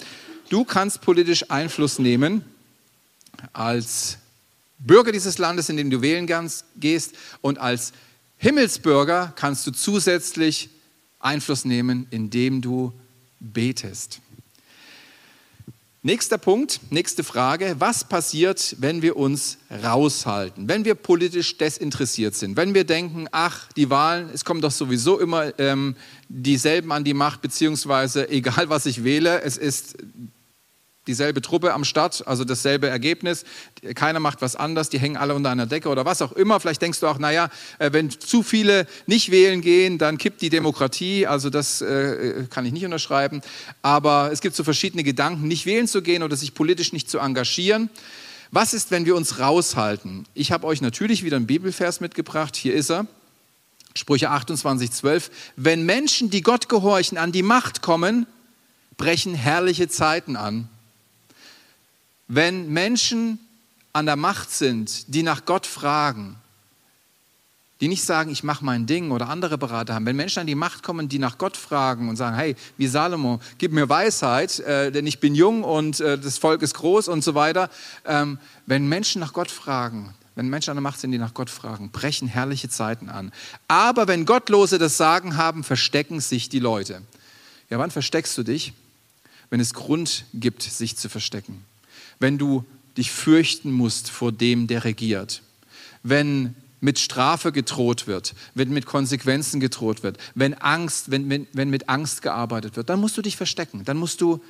du 0.48 0.64
kannst 0.64 1.02
politisch 1.02 1.50
Einfluss 1.50 1.98
nehmen 1.98 2.44
als 3.52 4.16
Bürger 4.78 5.12
dieses 5.12 5.38
Landes, 5.38 5.68
in 5.68 5.76
dem 5.76 5.90
du 5.90 6.00
wählen 6.00 6.26
gehst, 6.76 7.14
und 7.40 7.58
als 7.58 7.92
Himmelsbürger 8.38 9.32
kannst 9.36 9.66
du 9.66 9.70
zusätzlich 9.70 10.70
Einfluss 11.24 11.64
nehmen, 11.64 12.06
indem 12.10 12.60
du 12.60 12.92
betest. 13.40 14.20
Nächster 16.06 16.36
Punkt, 16.36 16.80
nächste 16.90 17.24
Frage. 17.24 17.76
Was 17.78 18.06
passiert, 18.06 18.76
wenn 18.78 19.00
wir 19.00 19.16
uns 19.16 19.56
raushalten, 19.70 20.68
wenn 20.68 20.84
wir 20.84 20.94
politisch 20.94 21.56
desinteressiert 21.56 22.34
sind, 22.34 22.58
wenn 22.58 22.74
wir 22.74 22.84
denken, 22.84 23.26
ach, 23.32 23.72
die 23.72 23.88
Wahlen, 23.88 24.28
es 24.28 24.44
kommen 24.44 24.60
doch 24.60 24.70
sowieso 24.70 25.18
immer 25.18 25.58
ähm, 25.58 25.96
dieselben 26.28 26.92
an 26.92 27.04
die 27.04 27.14
Macht, 27.14 27.40
beziehungsweise 27.40 28.28
egal 28.28 28.68
was 28.68 28.84
ich 28.84 29.02
wähle, 29.02 29.40
es 29.40 29.56
ist 29.56 29.96
dieselbe 31.06 31.42
Truppe 31.42 31.74
am 31.74 31.84
Start, 31.84 32.26
also 32.26 32.44
dasselbe 32.44 32.88
Ergebnis. 32.88 33.44
Keiner 33.94 34.20
macht 34.20 34.42
was 34.42 34.56
anders, 34.56 34.88
die 34.88 34.98
hängen 34.98 35.16
alle 35.16 35.34
unter 35.34 35.50
einer 35.50 35.66
Decke 35.66 35.88
oder 35.88 36.04
was 36.04 36.22
auch 36.22 36.32
immer. 36.32 36.60
Vielleicht 36.60 36.82
denkst 36.82 37.00
du 37.00 37.06
auch, 37.06 37.18
naja, 37.18 37.50
äh, 37.78 37.92
wenn 37.92 38.10
zu 38.10 38.42
viele 38.42 38.86
nicht 39.06 39.30
wählen 39.30 39.60
gehen, 39.60 39.98
dann 39.98 40.18
kippt 40.18 40.40
die 40.42 40.50
Demokratie. 40.50 41.26
Also 41.26 41.50
das 41.50 41.80
äh, 41.80 42.46
kann 42.50 42.66
ich 42.66 42.72
nicht 42.72 42.84
unterschreiben. 42.84 43.42
Aber 43.82 44.30
es 44.32 44.40
gibt 44.40 44.56
so 44.56 44.64
verschiedene 44.64 45.02
Gedanken, 45.02 45.48
nicht 45.48 45.66
wählen 45.66 45.86
zu 45.86 46.02
gehen 46.02 46.22
oder 46.22 46.36
sich 46.36 46.54
politisch 46.54 46.92
nicht 46.92 47.10
zu 47.10 47.18
engagieren. 47.18 47.90
Was 48.50 48.72
ist, 48.72 48.90
wenn 48.90 49.04
wir 49.04 49.16
uns 49.16 49.40
raushalten? 49.40 50.26
Ich 50.34 50.52
habe 50.52 50.66
euch 50.66 50.80
natürlich 50.80 51.24
wieder 51.24 51.36
einen 51.36 51.46
Bibelvers 51.46 52.00
mitgebracht. 52.00 52.56
Hier 52.56 52.74
ist 52.74 52.90
er. 52.90 53.06
Sprüche 53.96 54.30
28, 54.30 54.90
12. 54.90 55.30
Wenn 55.56 55.84
Menschen, 55.84 56.30
die 56.30 56.42
Gott 56.42 56.68
gehorchen, 56.68 57.16
an 57.18 57.32
die 57.32 57.42
Macht 57.42 57.82
kommen, 57.82 58.26
brechen 58.96 59.34
herrliche 59.34 59.88
Zeiten 59.88 60.36
an. 60.36 60.68
Wenn 62.28 62.72
Menschen 62.72 63.38
an 63.92 64.06
der 64.06 64.16
Macht 64.16 64.50
sind, 64.50 65.14
die 65.14 65.22
nach 65.22 65.44
Gott 65.44 65.66
fragen, 65.66 66.36
die 67.80 67.88
nicht 67.88 68.04
sagen, 68.04 68.30
ich 68.30 68.42
mache 68.42 68.64
mein 68.64 68.86
Ding 68.86 69.10
oder 69.10 69.28
andere 69.28 69.58
Berater 69.58 69.94
haben, 69.94 70.06
wenn 70.06 70.16
Menschen 70.16 70.40
an 70.40 70.46
die 70.46 70.54
Macht 70.54 70.82
kommen, 70.82 71.08
die 71.08 71.18
nach 71.18 71.38
Gott 71.38 71.56
fragen 71.56 72.08
und 72.08 72.16
sagen, 72.16 72.36
hey, 72.36 72.56
wie 72.78 72.86
Salomo, 72.86 73.40
gib 73.58 73.72
mir 73.72 73.88
Weisheit, 73.88 74.58
äh, 74.60 74.90
denn 74.90 75.06
ich 75.06 75.20
bin 75.20 75.34
jung 75.34 75.64
und 75.64 76.00
äh, 76.00 76.18
das 76.18 76.38
Volk 76.38 76.62
ist 76.62 76.74
groß 76.74 77.08
und 77.08 77.22
so 77.22 77.34
weiter. 77.34 77.68
Ähm, 78.06 78.38
wenn 78.66 78.88
Menschen 78.88 79.20
nach 79.20 79.32
Gott 79.32 79.50
fragen, 79.50 80.14
wenn 80.34 80.48
Menschen 80.48 80.70
an 80.70 80.76
der 80.76 80.82
Macht 80.82 81.00
sind, 81.00 81.12
die 81.12 81.18
nach 81.18 81.34
Gott 81.34 81.50
fragen, 81.50 81.90
brechen 81.90 82.26
herrliche 82.26 82.68
Zeiten 82.68 83.08
an. 83.08 83.32
Aber 83.68 84.08
wenn 84.08 84.24
Gottlose 84.24 84.78
das 84.78 84.96
Sagen 84.96 85.36
haben, 85.36 85.62
verstecken 85.62 86.20
sich 86.20 86.48
die 86.48 86.60
Leute. 86.60 87.02
Ja, 87.70 87.78
wann 87.78 87.90
versteckst 87.90 88.36
du 88.38 88.44
dich? 88.44 88.72
Wenn 89.50 89.60
es 89.60 89.74
Grund 89.74 90.24
gibt, 90.32 90.62
sich 90.62 90.96
zu 90.96 91.08
verstecken 91.08 91.64
wenn 92.18 92.38
du 92.38 92.64
dich 92.96 93.10
fürchten 93.10 93.72
musst 93.72 94.10
vor 94.10 94.32
dem, 94.32 94.66
der 94.66 94.84
regiert, 94.84 95.42
wenn 96.02 96.54
mit 96.80 96.98
Strafe 96.98 97.50
gedroht 97.50 98.06
wird, 98.06 98.34
wenn 98.54 98.70
mit 98.70 98.84
Konsequenzen 98.84 99.58
gedroht 99.58 100.02
wird, 100.02 100.18
wenn 100.34 100.54
Angst, 100.54 101.10
wenn, 101.10 101.30
wenn, 101.30 101.46
wenn 101.52 101.70
mit 101.70 101.88
Angst 101.88 102.20
gearbeitet 102.20 102.76
wird, 102.76 102.90
dann 102.90 103.00
musst 103.00 103.16
du 103.16 103.22
dich 103.22 103.36
verstecken, 103.36 103.84
dann 103.84 103.96
musst 103.96 104.20
du 104.20 104.42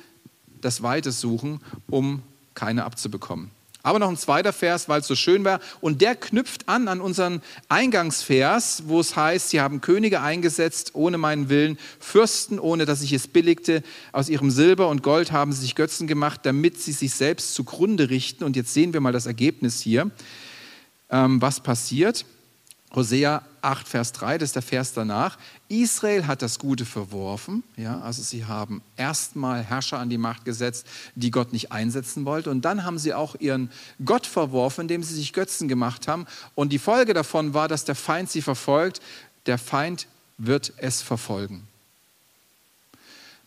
das 0.59 0.83
Weite 0.83 1.11
suchen, 1.11 1.61
um 1.87 2.21
keine 2.53 2.83
abzubekommen. 2.83 3.51
Aber 3.85 3.99
noch 3.99 4.09
ein 4.09 4.17
zweiter 4.17 4.51
Vers, 4.51 4.89
weil 4.89 5.01
es 5.01 5.07
so 5.07 5.13
schön 5.13 5.43
war. 5.43 5.59
Und 5.79 6.01
der 6.01 6.15
knüpft 6.15 6.67
an 6.67 6.87
an 6.87 7.01
unseren 7.01 7.43
Eingangsvers, 7.69 8.85
wo 8.87 8.99
es 8.99 9.15
heißt, 9.15 9.51
sie 9.51 9.61
haben 9.61 9.79
Könige 9.79 10.21
eingesetzt 10.21 10.95
ohne 10.95 11.19
meinen 11.19 11.49
Willen, 11.49 11.77
Fürsten, 11.99 12.57
ohne 12.57 12.85
dass 12.85 13.03
ich 13.03 13.13
es 13.13 13.27
billigte. 13.27 13.83
Aus 14.11 14.27
ihrem 14.27 14.49
Silber 14.49 14.89
und 14.89 15.03
Gold 15.03 15.31
haben 15.31 15.53
sie 15.53 15.61
sich 15.61 15.75
Götzen 15.75 16.07
gemacht, 16.07 16.41
damit 16.45 16.81
sie 16.81 16.93
sich 16.93 17.13
selbst 17.13 17.53
zugrunde 17.53 18.09
richten. 18.09 18.43
Und 18.43 18.55
jetzt 18.55 18.73
sehen 18.73 18.91
wir 18.91 19.01
mal 19.01 19.13
das 19.13 19.27
Ergebnis 19.27 19.81
hier, 19.81 20.09
ähm, 21.11 21.39
was 21.39 21.59
passiert. 21.61 22.25
Hosea 22.95 23.41
8, 23.61 23.87
Vers 23.87 24.13
3, 24.13 24.37
das 24.37 24.49
ist 24.49 24.55
der 24.55 24.61
Vers 24.61 24.93
danach. 24.93 25.37
Israel 25.67 26.27
hat 26.27 26.41
das 26.41 26.59
Gute 26.59 26.85
verworfen. 26.85 27.63
Ja, 27.75 27.99
also 27.99 28.23
sie 28.23 28.45
haben 28.45 28.81
erstmal 28.95 29.63
Herrscher 29.63 29.99
an 29.99 30.09
die 30.09 30.17
Macht 30.17 30.45
gesetzt, 30.45 30.87
die 31.15 31.29
Gott 31.29 31.51
nicht 31.51 31.73
einsetzen 31.73 32.23
wollte. 32.25 32.49
Und 32.49 32.63
dann 32.63 32.85
haben 32.85 32.97
sie 32.97 33.13
auch 33.13 33.35
ihren 33.39 33.69
Gott 34.05 34.25
verworfen, 34.25 34.81
indem 34.81 35.03
sie 35.03 35.15
sich 35.15 35.33
Götzen 35.33 35.67
gemacht 35.67 36.07
haben. 36.07 36.25
Und 36.55 36.71
die 36.71 36.79
Folge 36.79 37.13
davon 37.13 37.53
war, 37.53 37.67
dass 37.67 37.83
der 37.83 37.95
Feind 37.95 38.29
sie 38.29 38.41
verfolgt. 38.41 39.01
Der 39.45 39.57
Feind 39.57 40.07
wird 40.37 40.71
es 40.77 41.01
verfolgen. 41.01 41.67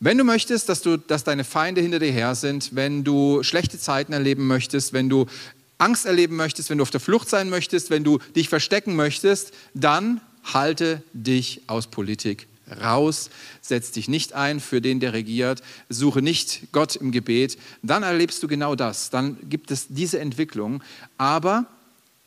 Wenn 0.00 0.16
du 0.16 0.22
möchtest, 0.22 0.68
dass, 0.68 0.80
du, 0.80 0.96
dass 0.96 1.24
deine 1.24 1.42
Feinde 1.42 1.80
hinter 1.80 1.98
dir 1.98 2.12
her 2.12 2.36
sind, 2.36 2.76
wenn 2.76 3.02
du 3.02 3.42
schlechte 3.42 3.80
Zeiten 3.80 4.12
erleben 4.12 4.46
möchtest, 4.46 4.92
wenn 4.92 5.08
du 5.08 5.26
Angst 5.78 6.06
erleben 6.06 6.36
möchtest, 6.36 6.70
wenn 6.70 6.78
du 6.78 6.82
auf 6.82 6.90
der 6.90 7.00
Flucht 7.00 7.28
sein 7.28 7.48
möchtest, 7.48 7.90
wenn 7.90 8.04
du 8.04 8.18
dich 8.36 8.48
verstecken 8.48 8.96
möchtest, 8.96 9.52
dann 9.74 10.20
halte 10.44 11.02
dich 11.12 11.62
aus 11.66 11.86
Politik 11.86 12.48
raus, 12.82 13.30
setz 13.60 13.92
dich 13.92 14.08
nicht 14.08 14.34
ein 14.34 14.60
für 14.60 14.80
den, 14.80 15.00
der 15.00 15.12
regiert, 15.12 15.62
suche 15.88 16.22
nicht 16.22 16.68
Gott 16.72 16.96
im 16.96 17.12
Gebet, 17.12 17.58
dann 17.82 18.02
erlebst 18.02 18.42
du 18.42 18.48
genau 18.48 18.74
das, 18.74 19.10
dann 19.10 19.38
gibt 19.48 19.70
es 19.70 19.86
diese 19.88 20.18
Entwicklung. 20.18 20.82
Aber 21.16 21.66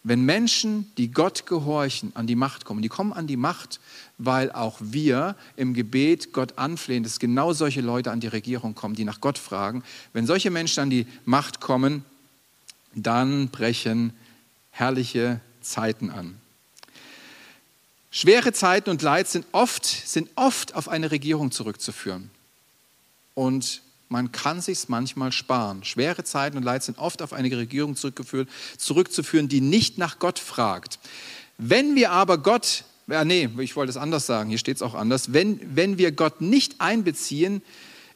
wenn 0.04 0.26
Menschen, 0.26 0.92
die 0.98 1.12
Gott 1.12 1.46
gehorchen, 1.46 2.12
an 2.16 2.26
die 2.26 2.36
Macht 2.36 2.66
kommen, 2.66 2.82
die 2.82 2.90
kommen 2.90 3.14
an 3.14 3.28
die 3.28 3.38
Macht, 3.38 3.80
weil 4.18 4.52
auch 4.52 4.78
wir 4.82 5.36
im 5.58 5.76
Gebet 5.76 6.34
Gott 6.34 6.58
anflehen, 6.58 7.04
dass 7.04 7.20
genau 7.20 7.54
solche 7.54 7.82
Leute 7.82 8.12
an 8.12 8.20
die 8.20 8.28
Regierung 8.28 8.74
kommen, 8.74 8.96
die 8.96 9.06
nach 9.06 9.22
Gott 9.22 9.38
fragen. 9.38 9.84
Wenn 10.14 10.26
solche 10.26 10.50
Menschen 10.50 10.82
an 10.82 10.90
die 10.90 11.06
Macht 11.26 11.60
kommen, 11.60 12.04
dann 12.94 13.50
brechen 13.50 14.14
herrliche 14.72 15.40
Zeiten 15.62 16.10
an. 16.10 16.38
Schwere 18.10 18.52
Zeiten 18.52 18.90
und 18.90 19.02
Leid 19.02 19.30
sind 19.30 19.46
oft, 19.54 19.86
sind 19.86 20.30
oft 20.36 20.76
auf 20.76 20.90
eine 20.90 21.12
Regierung 21.12 21.52
zurückzuführen. 21.52 22.30
Und 23.34 23.82
man 24.10 24.34
kann 24.34 24.60
sich 24.60 24.90
manchmal 24.90 25.32
sparen. 25.32 25.86
Schwere 25.86 26.26
Zeiten 26.26 26.58
und 26.58 26.64
Leid 26.64 26.84
sind 26.84 26.98
oft 26.98 27.22
auf 27.22 27.32
eine 27.32 27.50
Regierung 27.56 27.96
zurückzuführen, 27.96 29.48
die 29.48 29.62
nicht 29.62 29.98
nach 29.98 30.20
Gott 30.20 30.40
fragt. 30.40 31.00
Wenn 31.58 31.96
wir 31.96 32.12
aber 32.12 32.38
Gott, 32.38 32.84
äh, 33.08 33.24
nee, 33.24 33.48
ich 33.60 33.78
wollte 33.78 33.92
es 33.92 33.98
anders 33.98 34.26
sagen, 34.26 34.50
hier 34.50 34.58
steht 34.58 34.76
es 34.76 34.82
auch 34.82 34.96
anders, 34.96 35.32
wenn, 35.32 35.62
wenn 35.76 35.98
wir 35.98 36.12
Gott 36.12 36.42
nicht 36.42 36.82
einbeziehen 36.82 37.62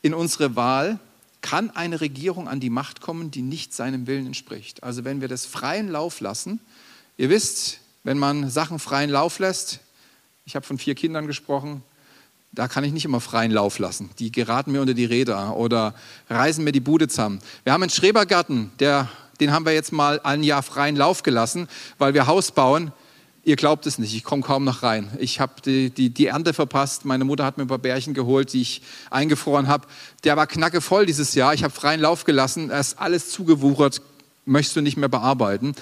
in 0.02 0.14
unsere 0.14 0.58
Wahl, 0.58 1.00
kann 1.46 1.70
eine 1.70 2.02
Regierung 2.02 2.48
an 2.48 2.60
die 2.60 2.72
Macht 2.72 3.02
kommen, 3.02 3.30
die 3.30 3.44
nicht 3.44 3.72
seinem 3.72 4.08
Willen 4.08 4.26
entspricht. 4.26 4.82
Also 4.82 5.06
wenn 5.06 5.22
wir 5.22 5.28
das 5.28 5.46
freien 5.46 5.90
Lauf 5.90 6.20
lassen, 6.20 6.60
ihr 7.18 7.30
wisst, 7.30 7.82
wenn 8.04 8.18
man 8.18 8.50
Sachen 8.50 8.80
freien 8.80 9.12
Lauf 9.12 9.38
lässt, 9.38 9.80
ich 10.46 10.56
habe 10.56 10.66
von 10.66 10.80
vier 10.80 10.96
Kindern 10.96 11.28
gesprochen, 11.28 11.84
da 12.52 12.68
kann 12.68 12.84
ich 12.84 12.94
nicht 12.94 13.06
immer 13.06 13.22
freien 13.22 13.52
Lauf 13.52 13.78
lassen. 13.78 14.10
Die 14.18 14.32
geraten 14.32 14.72
mir 14.72 14.82
unter 14.82 14.96
die 14.96 15.06
Räder 15.06 15.56
oder 15.56 15.94
reißen 16.32 16.64
mir 16.64 16.72
die 16.72 16.80
Bude 16.80 17.08
zusammen. 17.08 17.40
Wir 17.64 17.74
haben 17.74 17.84
einen 17.84 17.92
Schrebergarten, 17.92 18.72
der, 18.80 19.08
den 19.40 19.52
haben 19.52 19.68
wir 19.68 19.74
jetzt 19.74 19.92
mal 19.92 20.20
ein 20.24 20.42
Jahr 20.42 20.64
freien 20.64 20.96
Lauf 20.96 21.22
gelassen, 21.22 21.68
weil 22.00 22.16
wir 22.16 22.26
Haus 22.26 22.54
bauen. 22.54 22.92
Ihr 23.48 23.58
glaubt 23.58 23.86
es 23.86 24.00
nicht, 24.00 24.16
ich 24.16 24.24
komme 24.24 24.42
kaum 24.42 24.64
noch 24.64 24.82
rein. 24.82 25.08
Ich 25.20 25.40
habe 25.40 25.62
die, 25.64 25.92
die, 25.92 26.10
die, 26.10 26.26
Ernte 26.26 26.52
verpasst. 26.52 27.06
Meine 27.06 27.26
Mutter 27.26 27.46
hat 27.46 27.58
mir 27.58 27.66
ein 27.66 27.68
paar 27.68 27.78
Bärchen 27.78 28.16
geholt, 28.16 28.52
die 28.52 28.62
ich 28.62 28.82
eingefroren 29.12 29.68
habe. 29.68 29.86
Der 30.24 30.36
war 30.36 30.48
knackevoll 30.48 31.06
dieses 31.06 31.36
Jahr. 31.36 31.54
Ich 31.54 31.64
habe 31.64 31.72
freien 31.72 32.02
Lauf 32.02 32.24
gelassen. 32.24 32.72
Er 32.72 32.80
ist 32.80 32.98
alles 32.98 33.30
zugewuchert, 33.30 34.02
möchtest 34.46 34.78
du 34.78 34.82
nicht 34.82 34.98
mehr 34.98 35.10
bearbeiten. 35.10 35.76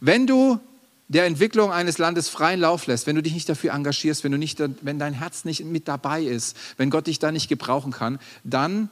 Wenn 0.00 0.26
du 0.26 0.60
der 1.08 1.26
Entwicklung 1.26 1.70
eines 1.70 1.98
Landes 1.98 2.30
freien 2.30 2.60
Lauf 2.60 2.86
lässt, 2.86 3.06
wenn 3.06 3.16
du 3.16 3.22
dich 3.22 3.34
nicht 3.34 3.50
dafür 3.50 3.74
engagierst, 3.74 4.24
wenn, 4.24 4.32
du 4.32 4.38
nicht, 4.38 4.58
wenn 4.80 4.98
dein 4.98 5.12
Herz 5.12 5.44
nicht 5.44 5.62
mit 5.66 5.88
dabei 5.88 6.22
ist, 6.22 6.56
wenn 6.78 6.88
Gott 6.88 7.06
dich 7.06 7.18
da 7.18 7.32
nicht 7.32 7.50
gebrauchen 7.50 7.92
kann, 7.92 8.18
dann 8.44 8.88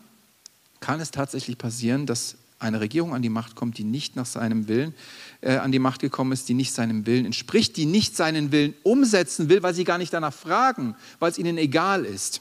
kann 0.81 1.01
es 1.01 1.13
tatsächlich 1.13 1.57
passieren, 1.57 2.05
dass 2.05 2.37
eine 2.59 2.81
Regierung 2.81 3.15
an 3.15 3.23
die 3.23 3.29
Macht 3.29 3.55
kommt, 3.55 3.79
die 3.79 3.85
nicht 3.85 4.17
nach 4.17 4.27
seinem 4.27 4.69
Willen 4.69 4.95
äh, 5.41 5.57
an 5.57 5.73
die 5.73 5.79
Macht 5.79 6.01
gekommen 6.01 6.33
ist, 6.33 6.49
die 6.49 6.55
nicht 6.55 6.75
seinem 6.75 7.07
Willen 7.07 7.25
entspricht, 7.25 7.77
die 7.77 7.87
nicht 7.87 8.17
seinen 8.17 8.51
Willen 8.53 8.75
umsetzen 8.83 9.49
will, 9.49 9.63
weil 9.63 9.75
sie 9.75 9.85
gar 9.85 9.99
nicht 9.99 10.13
danach 10.13 10.35
fragen, 10.35 10.97
weil 11.19 11.31
es 11.31 11.39
ihnen 11.39 11.59
egal 11.59 12.05
ist. 12.05 12.41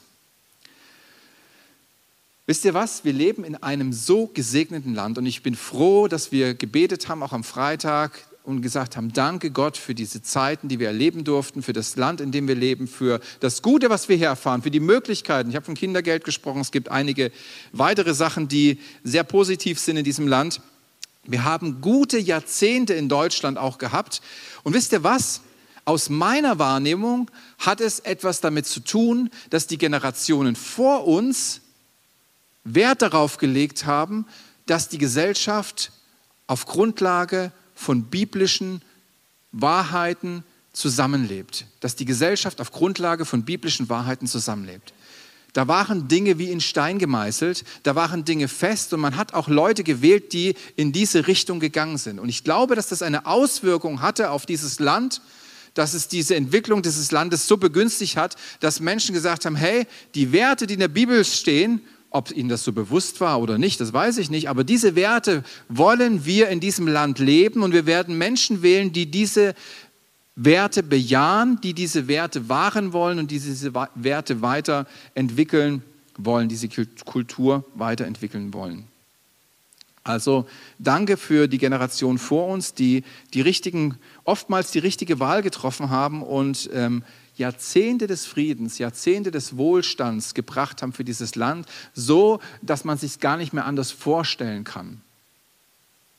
Wisst 2.46 2.64
ihr 2.64 2.72
was? 2.72 3.04
Wir 3.04 3.12
leben 3.12 3.44
in 3.44 3.56
einem 3.56 3.92
so 3.92 4.26
gesegneten 4.26 4.94
Land 4.94 5.18
und 5.18 5.26
ich 5.26 5.42
bin 5.42 5.54
froh, 5.54 6.08
dass 6.08 6.32
wir 6.32 6.54
gebetet 6.54 7.08
haben, 7.08 7.22
auch 7.22 7.34
am 7.34 7.44
Freitag, 7.44 8.27
und 8.48 8.62
gesagt 8.62 8.96
haben, 8.96 9.12
danke 9.12 9.50
Gott 9.50 9.76
für 9.76 9.94
diese 9.94 10.22
Zeiten, 10.22 10.68
die 10.68 10.78
wir 10.78 10.86
erleben 10.86 11.22
durften, 11.22 11.62
für 11.62 11.74
das 11.74 11.96
Land, 11.96 12.22
in 12.22 12.32
dem 12.32 12.48
wir 12.48 12.54
leben, 12.54 12.88
für 12.88 13.20
das 13.40 13.60
Gute, 13.60 13.90
was 13.90 14.08
wir 14.08 14.16
hier 14.16 14.28
erfahren, 14.28 14.62
für 14.62 14.70
die 14.70 14.80
Möglichkeiten. 14.80 15.50
Ich 15.50 15.56
habe 15.56 15.66
von 15.66 15.74
Kindergeld 15.74 16.24
gesprochen, 16.24 16.62
es 16.62 16.70
gibt 16.70 16.90
einige 16.90 17.30
weitere 17.72 18.14
Sachen, 18.14 18.48
die 18.48 18.78
sehr 19.04 19.22
positiv 19.22 19.78
sind 19.78 19.98
in 19.98 20.04
diesem 20.04 20.26
Land. 20.26 20.62
Wir 21.24 21.44
haben 21.44 21.82
gute 21.82 22.18
Jahrzehnte 22.18 22.94
in 22.94 23.10
Deutschland 23.10 23.58
auch 23.58 23.76
gehabt. 23.76 24.22
Und 24.62 24.72
wisst 24.72 24.92
ihr 24.92 25.04
was? 25.04 25.42
Aus 25.84 26.08
meiner 26.08 26.58
Wahrnehmung 26.58 27.30
hat 27.58 27.82
es 27.82 28.00
etwas 28.00 28.40
damit 28.40 28.64
zu 28.64 28.80
tun, 28.80 29.28
dass 29.50 29.66
die 29.66 29.76
Generationen 29.76 30.56
vor 30.56 31.06
uns 31.06 31.60
Wert 32.64 33.02
darauf 33.02 33.36
gelegt 33.36 33.84
haben, 33.84 34.24
dass 34.64 34.88
die 34.88 34.98
Gesellschaft 34.98 35.92
auf 36.46 36.64
Grundlage 36.64 37.52
von 37.78 38.02
biblischen 38.02 38.82
Wahrheiten 39.52 40.42
zusammenlebt, 40.72 41.64
dass 41.80 41.94
die 41.94 42.04
Gesellschaft 42.04 42.60
auf 42.60 42.72
Grundlage 42.72 43.24
von 43.24 43.44
biblischen 43.44 43.88
Wahrheiten 43.88 44.26
zusammenlebt. 44.26 44.92
Da 45.52 45.68
waren 45.68 46.08
Dinge 46.08 46.38
wie 46.38 46.50
in 46.50 46.60
Stein 46.60 46.98
gemeißelt, 46.98 47.64
da 47.84 47.94
waren 47.94 48.24
Dinge 48.24 48.48
fest 48.48 48.92
und 48.92 49.00
man 49.00 49.16
hat 49.16 49.32
auch 49.32 49.48
Leute 49.48 49.84
gewählt, 49.84 50.32
die 50.32 50.54
in 50.76 50.92
diese 50.92 51.26
Richtung 51.26 51.60
gegangen 51.60 51.98
sind. 51.98 52.18
Und 52.18 52.28
ich 52.28 52.44
glaube, 52.44 52.74
dass 52.74 52.88
das 52.88 53.00
eine 53.00 53.26
Auswirkung 53.26 54.02
hatte 54.02 54.30
auf 54.30 54.44
dieses 54.44 54.80
Land, 54.80 55.22
dass 55.74 55.94
es 55.94 56.08
diese 56.08 56.34
Entwicklung 56.34 56.82
dieses 56.82 57.12
Landes 57.12 57.46
so 57.46 57.56
begünstigt 57.56 58.16
hat, 58.16 58.34
dass 58.60 58.80
Menschen 58.80 59.14
gesagt 59.14 59.46
haben, 59.46 59.56
hey, 59.56 59.86
die 60.14 60.32
Werte, 60.32 60.66
die 60.66 60.74
in 60.74 60.80
der 60.80 60.88
Bibel 60.88 61.24
stehen 61.24 61.80
ob 62.10 62.30
ihnen 62.30 62.48
das 62.48 62.64
so 62.64 62.72
bewusst 62.72 63.20
war 63.20 63.40
oder 63.40 63.58
nicht, 63.58 63.80
das 63.80 63.92
weiß 63.92 64.18
ich 64.18 64.30
nicht. 64.30 64.48
Aber 64.48 64.64
diese 64.64 64.94
Werte 64.94 65.44
wollen 65.68 66.24
wir 66.24 66.48
in 66.48 66.60
diesem 66.60 66.88
Land 66.88 67.18
leben 67.18 67.62
und 67.62 67.72
wir 67.72 67.86
werden 67.86 68.16
Menschen 68.16 68.62
wählen, 68.62 68.92
die 68.92 69.10
diese 69.10 69.54
Werte 70.36 70.82
bejahen, 70.82 71.60
die 71.60 71.74
diese 71.74 72.08
Werte 72.08 72.48
wahren 72.48 72.92
wollen 72.92 73.18
und 73.18 73.30
die 73.30 73.40
diese 73.40 73.74
Werte 73.94 74.40
weiterentwickeln 74.40 75.82
wollen, 76.16 76.48
diese 76.48 76.68
Kultur 77.04 77.64
weiterentwickeln 77.74 78.54
wollen. 78.54 78.84
Also 80.04 80.46
danke 80.78 81.18
für 81.18 81.48
die 81.48 81.58
Generation 81.58 82.18
vor 82.18 82.46
uns, 82.46 82.72
die, 82.72 83.04
die 83.34 83.42
richtigen, 83.42 83.98
oftmals 84.24 84.70
die 84.70 84.78
richtige 84.78 85.20
Wahl 85.20 85.42
getroffen 85.42 85.90
haben 85.90 86.22
und 86.22 86.70
ähm, 86.72 87.02
Jahrzehnte 87.38 88.06
des 88.06 88.26
Friedens, 88.26 88.78
Jahrzehnte 88.78 89.30
des 89.30 89.56
Wohlstands 89.56 90.34
gebracht 90.34 90.82
haben 90.82 90.92
für 90.92 91.04
dieses 91.04 91.34
Land, 91.34 91.66
so 91.94 92.40
dass 92.62 92.84
man 92.84 92.98
sich 92.98 93.20
gar 93.20 93.36
nicht 93.36 93.52
mehr 93.52 93.64
anders 93.64 93.90
vorstellen 93.90 94.64
kann. 94.64 95.00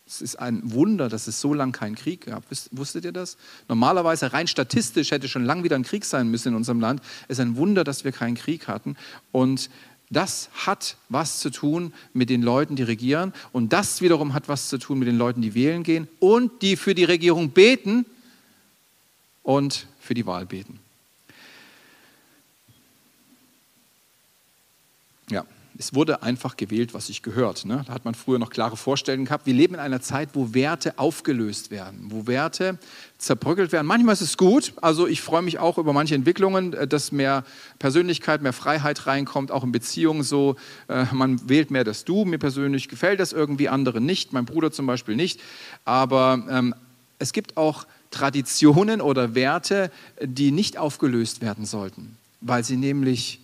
Es 0.07 0.21
ist 0.21 0.37
ein 0.37 0.71
Wunder, 0.71 1.07
dass 1.07 1.27
es 1.27 1.39
so 1.39 1.53
lange 1.53 1.71
keinen 1.71 1.93
Krieg 1.93 2.25
gab. 2.25 2.43
Wusstet 2.71 3.05
ihr 3.05 3.11
das? 3.11 3.37
Normalerweise, 3.67 4.33
rein 4.33 4.47
statistisch, 4.47 5.11
hätte 5.11 5.27
schon 5.27 5.45
lange 5.45 5.63
wieder 5.63 5.75
ein 5.75 5.83
Krieg 5.83 6.03
sein 6.03 6.31
müssen 6.31 6.47
in 6.47 6.55
unserem 6.55 6.79
Land. 6.79 7.03
Es 7.27 7.37
ist 7.37 7.45
ein 7.45 7.57
Wunder, 7.57 7.83
dass 7.83 8.03
wir 8.03 8.11
keinen 8.11 8.33
Krieg 8.33 8.67
hatten. 8.67 8.97
Und 9.31 9.69
das 10.09 10.49
hat 10.65 10.97
was 11.09 11.39
zu 11.39 11.51
tun 11.51 11.93
mit 12.13 12.31
den 12.31 12.41
Leuten, 12.41 12.75
die 12.75 12.81
regieren. 12.81 13.33
Und 13.51 13.71
das 13.71 14.01
wiederum 14.01 14.33
hat 14.33 14.47
was 14.47 14.67
zu 14.69 14.79
tun 14.79 14.97
mit 14.97 15.07
den 15.07 15.17
Leuten, 15.17 15.43
die 15.43 15.53
wählen 15.53 15.83
gehen 15.83 16.07
und 16.19 16.63
die 16.63 16.75
für 16.75 16.95
die 16.95 17.03
Regierung 17.03 17.51
beten 17.51 18.05
und 19.43 19.85
für 19.99 20.15
die 20.15 20.25
Wahl 20.25 20.47
beten. 20.47 20.79
Ja, 25.29 25.45
es 25.79 25.93
wurde 25.93 26.23
einfach 26.23 26.57
gewählt, 26.57 26.93
was 26.93 27.07
sich 27.07 27.21
gehört. 27.21 27.63
Ne? 27.63 27.83
Da 27.87 27.93
hat 27.93 28.03
man 28.03 28.13
früher 28.13 28.37
noch 28.37 28.49
klare 28.49 28.75
Vorstellungen 28.75 29.25
gehabt. 29.25 29.45
Wir 29.45 29.53
leben 29.53 29.75
in 29.75 29.79
einer 29.79 30.01
Zeit, 30.01 30.29
wo 30.33 30.53
Werte 30.53 30.99
aufgelöst 30.99 31.71
werden, 31.71 32.07
wo 32.09 32.27
Werte 32.27 32.77
zerbröckelt 33.17 33.71
werden. 33.71 33.87
Manchmal 33.87 34.13
ist 34.13 34.21
es 34.21 34.35
gut. 34.35 34.73
Also 34.81 35.07
ich 35.07 35.21
freue 35.21 35.41
mich 35.41 35.59
auch 35.59 35.77
über 35.77 35.93
manche 35.93 36.15
Entwicklungen, 36.15 36.73
äh, 36.73 36.85
dass 36.85 37.13
mehr 37.13 37.45
Persönlichkeit, 37.79 38.41
mehr 38.41 38.51
Freiheit 38.51 39.07
reinkommt, 39.07 39.51
auch 39.51 39.63
in 39.63 39.71
Beziehungen 39.71 40.23
so. 40.23 40.57
Äh, 40.89 41.05
man 41.13 41.47
wählt 41.47 41.71
mehr 41.71 41.85
das 41.85 42.03
Du. 42.03 42.25
Mir 42.25 42.39
persönlich 42.39 42.89
gefällt 42.89 43.21
das 43.21 43.31
irgendwie, 43.31 43.69
anderen 43.69 44.05
nicht. 44.05 44.33
Mein 44.33 44.45
Bruder 44.45 44.71
zum 44.71 44.85
Beispiel 44.85 45.15
nicht. 45.15 45.39
Aber 45.85 46.43
ähm, 46.49 46.75
es 47.19 47.31
gibt 47.31 47.55
auch 47.55 47.85
Traditionen 48.11 48.99
oder 48.99 49.33
Werte, 49.33 49.91
die 50.21 50.51
nicht 50.51 50.77
aufgelöst 50.77 51.41
werden 51.41 51.65
sollten, 51.65 52.17
weil 52.41 52.65
sie 52.65 52.75
nämlich 52.75 53.39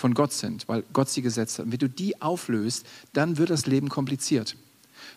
von 0.00 0.14
Gott 0.14 0.32
sind, 0.32 0.66
weil 0.66 0.82
Gott 0.92 1.08
sie 1.10 1.22
gesetzt 1.22 1.58
hat. 1.58 1.66
Und 1.66 1.72
wenn 1.72 1.78
du 1.78 1.88
die 1.88 2.20
auflöst, 2.20 2.86
dann 3.12 3.38
wird 3.38 3.50
das 3.50 3.66
Leben 3.66 3.88
kompliziert. 3.88 4.56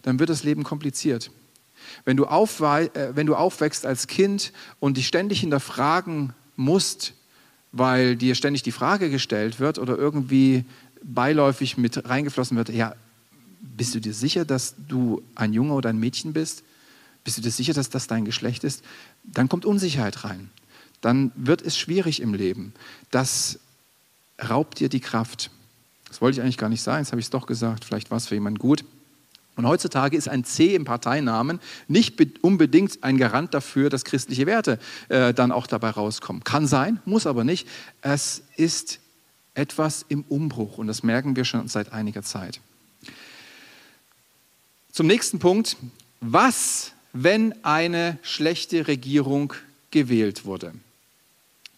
Dann 0.04 0.20
wird 0.20 0.30
das 0.30 0.44
Leben 0.44 0.64
kompliziert. 0.64 1.32
Wenn 2.06 2.18
du, 2.18 2.26
äh, 2.26 2.90
wenn 3.16 3.26
du 3.26 3.36
aufwächst 3.36 3.86
als 3.86 4.08
Kind 4.08 4.52
und 4.80 4.98
dich 4.98 5.08
ständig 5.08 5.40
hinterfragen 5.40 6.34
musst, 6.56 7.14
weil 7.72 8.16
dir 8.16 8.36
ständig 8.36 8.64
die 8.64 8.72
Frage 8.72 9.10
gestellt 9.10 9.60
wird 9.60 9.80
oder 9.80 9.98
irgendwie 9.98 10.66
beiläufig 11.02 11.78
mit 11.78 12.08
reingeflossen 12.08 12.56
wird, 12.58 12.70
ja, 12.70 12.96
bist 13.62 13.96
du 13.96 14.00
dir 14.00 14.14
sicher, 14.14 14.46
dass 14.46 14.76
du 14.88 15.24
ein 15.36 15.54
Junge 15.54 15.74
oder 15.74 15.90
ein 15.90 16.00
Mädchen 16.00 16.34
bist? 16.34 16.64
Bist 17.24 17.38
du 17.38 17.42
dir 17.42 17.52
sicher, 17.52 17.74
dass 17.74 17.90
das 17.90 18.08
dein 18.08 18.26
Geschlecht 18.26 18.64
ist? 18.64 18.84
Dann 19.24 19.50
kommt 19.50 19.66
Unsicherheit 19.66 20.24
rein. 20.24 20.50
Dann 21.02 21.32
wird 21.36 21.62
es 21.62 21.78
schwierig 21.78 22.22
im 22.22 22.34
Leben. 22.34 22.74
Das 23.12 23.60
raubt 24.42 24.80
dir 24.80 24.90
die 24.90 25.00
Kraft. 25.00 25.50
Das 26.08 26.22
wollte 26.22 26.38
ich 26.38 26.44
eigentlich 26.44 26.58
gar 26.58 26.70
nicht 26.70 26.82
sagen, 26.82 27.04
jetzt 27.04 27.12
habe 27.12 27.20
ich 27.20 27.28
es 27.28 27.32
doch 27.32 27.48
gesagt. 27.48 27.86
Vielleicht 27.86 28.12
war 28.12 28.18
es 28.18 28.28
für 28.28 28.36
jemanden 28.36 28.60
gut. 28.60 28.86
Und 29.56 29.68
heutzutage 29.68 30.18
ist 30.18 30.28
ein 30.28 30.44
C 30.44 30.74
im 30.74 30.84
Parteinamen 30.84 31.60
nicht 31.88 32.20
unbedingt 32.44 33.04
ein 33.04 33.18
Garant 33.18 33.54
dafür, 33.54 33.90
dass 33.90 34.04
christliche 34.04 34.48
Werte 34.48 34.80
äh, 35.10 35.34
dann 35.34 35.52
auch 35.52 35.68
dabei 35.68 35.92
rauskommen. 35.92 36.44
Kann 36.44 36.66
sein, 36.66 37.00
muss 37.06 37.28
aber 37.28 37.44
nicht. 37.44 37.68
Es 38.02 38.42
ist 38.56 39.00
etwas 39.54 40.06
im 40.10 40.24
Umbruch 40.30 40.80
und 40.80 40.88
das 40.88 41.04
merken 41.04 41.36
wir 41.36 41.46
schon 41.46 41.68
seit 41.68 41.94
einiger 41.94 42.24
Zeit. 42.24 42.60
Zum 44.92 45.08
nächsten 45.08 45.40
Punkt. 45.40 45.78
Was, 46.22 46.94
wenn 47.12 47.54
eine 47.64 48.18
schlechte 48.22 48.88
Regierung 48.88 49.54
gewählt 49.92 50.46
wurde? 50.46 50.74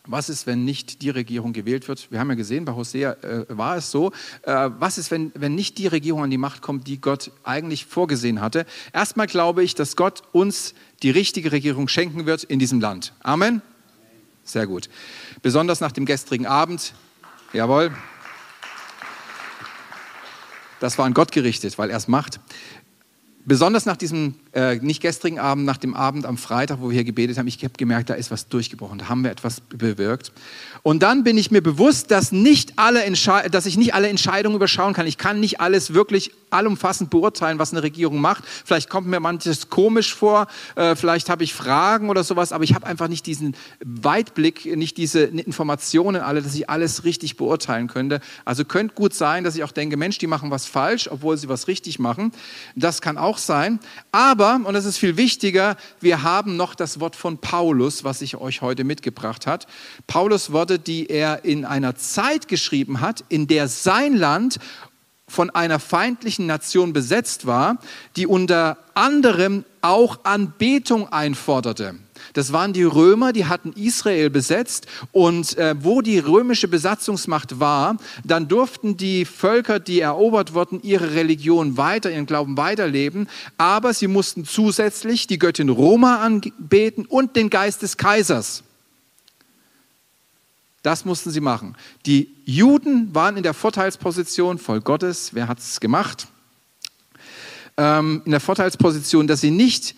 Was 0.07 0.29
ist, 0.29 0.45
wenn 0.45 0.63
nicht 0.63 1.01
die 1.01 1.09
Regierung 1.09 1.51
gewählt 1.51 1.87
wird? 1.87 2.11
Wir 2.11 2.19
haben 2.19 2.29
ja 2.29 2.35
gesehen, 2.35 2.63
bei 2.65 2.73
Hosea 2.73 3.13
äh, 3.13 3.45
war 3.49 3.77
es 3.77 3.89
so. 3.89 4.11
Äh, 4.43 4.69
was 4.77 4.97
ist, 4.99 5.09
wenn, 5.09 5.31
wenn 5.33 5.55
nicht 5.55 5.79
die 5.79 5.87
Regierung 5.87 6.23
an 6.23 6.29
die 6.29 6.37
Macht 6.37 6.61
kommt, 6.61 6.87
die 6.87 7.01
Gott 7.01 7.31
eigentlich 7.43 7.85
vorgesehen 7.85 8.39
hatte? 8.39 8.65
Erstmal 8.93 9.25
glaube 9.25 9.63
ich, 9.63 9.73
dass 9.73 9.95
Gott 9.95 10.21
uns 10.31 10.75
die 11.01 11.09
richtige 11.09 11.51
Regierung 11.51 11.87
schenken 11.87 12.27
wird 12.27 12.43
in 12.43 12.59
diesem 12.59 12.79
Land. 12.79 13.13
Amen? 13.21 13.61
Sehr 14.43 14.67
gut. 14.67 14.89
Besonders 15.41 15.81
nach 15.81 15.91
dem 15.91 16.05
gestrigen 16.05 16.45
Abend. 16.45 16.93
Jawohl. 17.51 17.91
Das 20.79 20.99
war 20.99 21.05
an 21.05 21.15
Gott 21.15 21.31
gerichtet, 21.31 21.79
weil 21.79 21.89
er 21.89 21.97
es 21.97 22.07
macht. 22.07 22.39
Besonders 23.43 23.85
nach 23.85 23.97
diesem, 23.97 24.35
äh, 24.55 24.77
nicht 24.77 25.01
gestrigen 25.01 25.37
Abend, 25.37 25.65
nach 25.65 25.77
dem 25.77 25.93
Abend 25.93 26.25
am 26.25 26.37
Freitag, 26.37 26.79
wo 26.81 26.89
wir 26.89 26.93
hier 26.93 27.03
gebetet 27.03 27.37
haben, 27.37 27.47
ich 27.47 27.63
habe 27.63 27.73
gemerkt, 27.77 28.09
da 28.09 28.13
ist 28.13 28.31
was 28.31 28.47
durchgebrochen, 28.47 28.97
da 28.97 29.09
haben 29.09 29.23
wir 29.23 29.31
etwas 29.31 29.59
bewirkt. 29.61 30.31
Und 30.81 31.03
dann 31.03 31.23
bin 31.23 31.37
ich 31.37 31.51
mir 31.51 31.61
bewusst, 31.61 32.11
dass, 32.11 32.31
nicht 32.31 32.73
alle 32.77 33.03
dass 33.49 33.65
ich 33.65 33.75
nicht 33.75 33.93
alle 33.93 34.07
Entscheidungen 34.07 34.55
überschauen 34.55 34.93
kann. 34.93 35.07
Ich 35.07 35.17
kann 35.17 35.39
nicht 35.39 35.59
alles 35.59 35.93
wirklich 35.93 36.31
allumfassend 36.51 37.09
beurteilen, 37.09 37.59
was 37.59 37.71
eine 37.71 37.83
Regierung 37.83 38.21
macht. 38.21 38.43
Vielleicht 38.45 38.89
kommt 38.89 39.07
mir 39.07 39.19
manches 39.19 39.69
komisch 39.69 40.13
vor, 40.13 40.47
äh, 40.75 40.95
vielleicht 40.95 41.29
habe 41.29 41.43
ich 41.43 41.53
Fragen 41.53 42.09
oder 42.09 42.23
sowas, 42.23 42.51
aber 42.51 42.63
ich 42.63 42.73
habe 42.75 42.85
einfach 42.85 43.07
nicht 43.07 43.25
diesen 43.25 43.55
Weitblick, 43.83 44.65
nicht 44.77 44.97
diese 44.97 45.23
Informationen 45.23 46.21
alle, 46.21 46.41
dass 46.41 46.55
ich 46.55 46.69
alles 46.69 47.03
richtig 47.03 47.35
beurteilen 47.35 47.87
könnte. 47.87 48.21
Also 48.45 48.63
könnte 48.63 48.95
gut 48.95 49.13
sein, 49.13 49.43
dass 49.43 49.55
ich 49.55 49.63
auch 49.63 49.71
denke, 49.71 49.97
Mensch, 49.97 50.17
die 50.17 50.27
machen 50.27 50.51
was 50.51 50.65
falsch, 50.65 51.09
obwohl 51.11 51.35
sie 51.37 51.49
was 51.49 51.67
richtig 51.67 51.99
machen. 51.99 52.31
Das 52.75 53.01
kann 53.01 53.17
auch 53.17 53.37
sein. 53.37 53.79
Aber, 54.11 54.44
und 54.53 54.73
das 54.73 54.85
ist 54.85 54.97
viel 54.97 55.17
wichtiger, 55.17 55.75
wir 55.99 56.23
haben 56.23 56.55
noch 56.55 56.75
das 56.75 56.99
Wort 56.99 57.15
von 57.15 57.37
Paulus, 57.37 58.03
was 58.03 58.21
ich 58.21 58.37
euch 58.37 58.61
heute 58.61 58.83
mitgebracht 58.83 59.47
hat. 59.47 59.67
Paulus 60.07 60.51
Worte, 60.51 60.79
die 60.79 61.07
er 61.07 61.43
in 61.45 61.65
einer 61.65 61.95
Zeit 61.95 62.47
geschrieben 62.47 63.01
hat, 63.01 63.23
in 63.29 63.47
der 63.47 63.67
sein 63.67 64.15
Land 64.15 64.59
von 65.27 65.49
einer 65.49 65.79
feindlichen 65.79 66.45
Nation 66.45 66.93
besetzt 66.93 67.45
war, 67.45 67.77
die 68.15 68.27
unter 68.27 68.77
anderem 68.93 69.65
auch 69.81 70.19
Anbetung 70.23 71.11
einforderte. 71.11 71.95
Das 72.33 72.51
waren 72.53 72.73
die 72.73 72.83
Römer, 72.83 73.33
die 73.33 73.45
hatten 73.45 73.73
Israel 73.73 74.29
besetzt 74.29 74.87
und 75.11 75.57
äh, 75.57 75.75
wo 75.79 76.01
die 76.01 76.19
römische 76.19 76.67
Besatzungsmacht 76.67 77.59
war, 77.59 77.97
dann 78.23 78.47
durften 78.47 78.97
die 78.97 79.25
Völker, 79.25 79.79
die 79.79 79.99
erobert 79.99 80.53
wurden, 80.53 80.81
ihre 80.81 81.13
Religion 81.13 81.77
weiter, 81.77 82.11
ihren 82.11 82.25
Glauben 82.25 82.57
weiterleben, 82.57 83.27
aber 83.57 83.93
sie 83.93 84.07
mussten 84.07 84.45
zusätzlich 84.45 85.27
die 85.27 85.39
Göttin 85.39 85.69
Roma 85.69 86.17
anbeten 86.17 87.05
und 87.05 87.35
den 87.35 87.49
Geist 87.49 87.81
des 87.81 87.97
Kaisers. 87.97 88.63
Das 90.85 91.03
mussten 91.03 91.31
sie 91.31 91.41
machen. 91.41 91.75
Die 92.05 92.29
Juden 92.45 93.13
waren 93.15 93.37
in 93.37 93.43
der 93.43 93.55
Vorteilsposition, 93.55 94.59
voll 94.59 94.81
Gottes, 94.81 95.33
wer 95.33 95.47
hat 95.47 95.57
es 95.57 95.79
gemacht? 95.79 96.27
Ähm, 97.77 98.21
in 98.23 98.31
der 98.31 98.39
Vorteilsposition, 98.39 99.25
dass 99.25 99.41
sie 99.41 99.49
nicht 99.49 99.95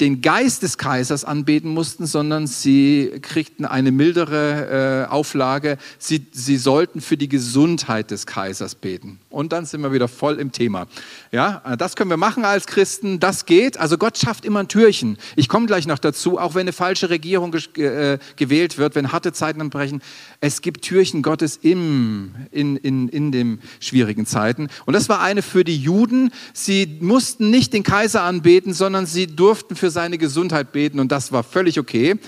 den 0.00 0.22
Geist 0.22 0.62
des 0.62 0.78
Kaisers 0.78 1.24
anbeten 1.24 1.70
mussten, 1.70 2.06
sondern 2.06 2.46
sie 2.46 3.12
kriegten 3.20 3.66
eine 3.66 3.92
mildere 3.92 5.06
äh, 5.06 5.10
Auflage. 5.10 5.76
Sie, 5.98 6.26
sie 6.32 6.56
sollten 6.56 7.00
für 7.00 7.16
die 7.16 7.28
Gesundheit 7.28 8.10
des 8.10 8.26
Kaisers 8.26 8.74
beten. 8.74 9.18
Und 9.28 9.52
dann 9.52 9.66
sind 9.66 9.82
wir 9.82 9.92
wieder 9.92 10.08
voll 10.08 10.38
im 10.38 10.52
Thema. 10.52 10.86
Ja, 11.30 11.76
das 11.76 11.96
können 11.96 12.10
wir 12.10 12.16
machen 12.16 12.44
als 12.44 12.66
Christen, 12.66 13.20
das 13.20 13.46
geht. 13.46 13.78
Also 13.78 13.98
Gott 13.98 14.18
schafft 14.18 14.44
immer 14.44 14.60
ein 14.60 14.68
Türchen. 14.68 15.18
Ich 15.36 15.48
komme 15.48 15.66
gleich 15.66 15.86
noch 15.86 15.98
dazu, 15.98 16.38
auch 16.38 16.54
wenn 16.54 16.62
eine 16.62 16.72
falsche 16.72 17.10
Regierung 17.10 17.54
äh, 17.76 18.18
gewählt 18.36 18.78
wird, 18.78 18.94
wenn 18.94 19.12
harte 19.12 19.32
Zeiten 19.32 19.60
anbrechen. 19.60 20.02
Es 20.42 20.62
gibt 20.62 20.82
Türchen 20.82 21.20
Gottes 21.20 21.58
im, 21.60 22.34
in, 22.50 22.76
in, 22.76 23.08
in 23.08 23.30
den 23.30 23.60
schwierigen 23.78 24.24
Zeiten. 24.24 24.68
Und 24.86 24.94
das 24.94 25.10
war 25.10 25.20
eine 25.20 25.42
für 25.42 25.64
die 25.64 25.76
Juden. 25.76 26.32
Sie 26.54 26.98
mussten 27.00 27.50
nicht 27.50 27.74
den 27.74 27.82
Kaiser 27.82 28.22
anbeten, 28.22 28.72
sondern 28.72 29.04
sie 29.04 29.26
durften 29.26 29.76
für 29.76 29.90
seine 29.90 30.16
Gesundheit 30.16 30.72
beten 30.72 30.98
und 30.98 31.12
das 31.12 31.30
war 31.30 31.42
völlig 31.42 31.78
okay. 31.78 32.18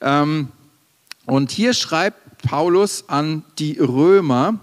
Ähm, 0.00 0.48
und 1.26 1.50
hier 1.50 1.74
schreibt 1.74 2.42
Paulus 2.42 3.04
an 3.08 3.44
die 3.58 3.78
Römer, 3.78 4.60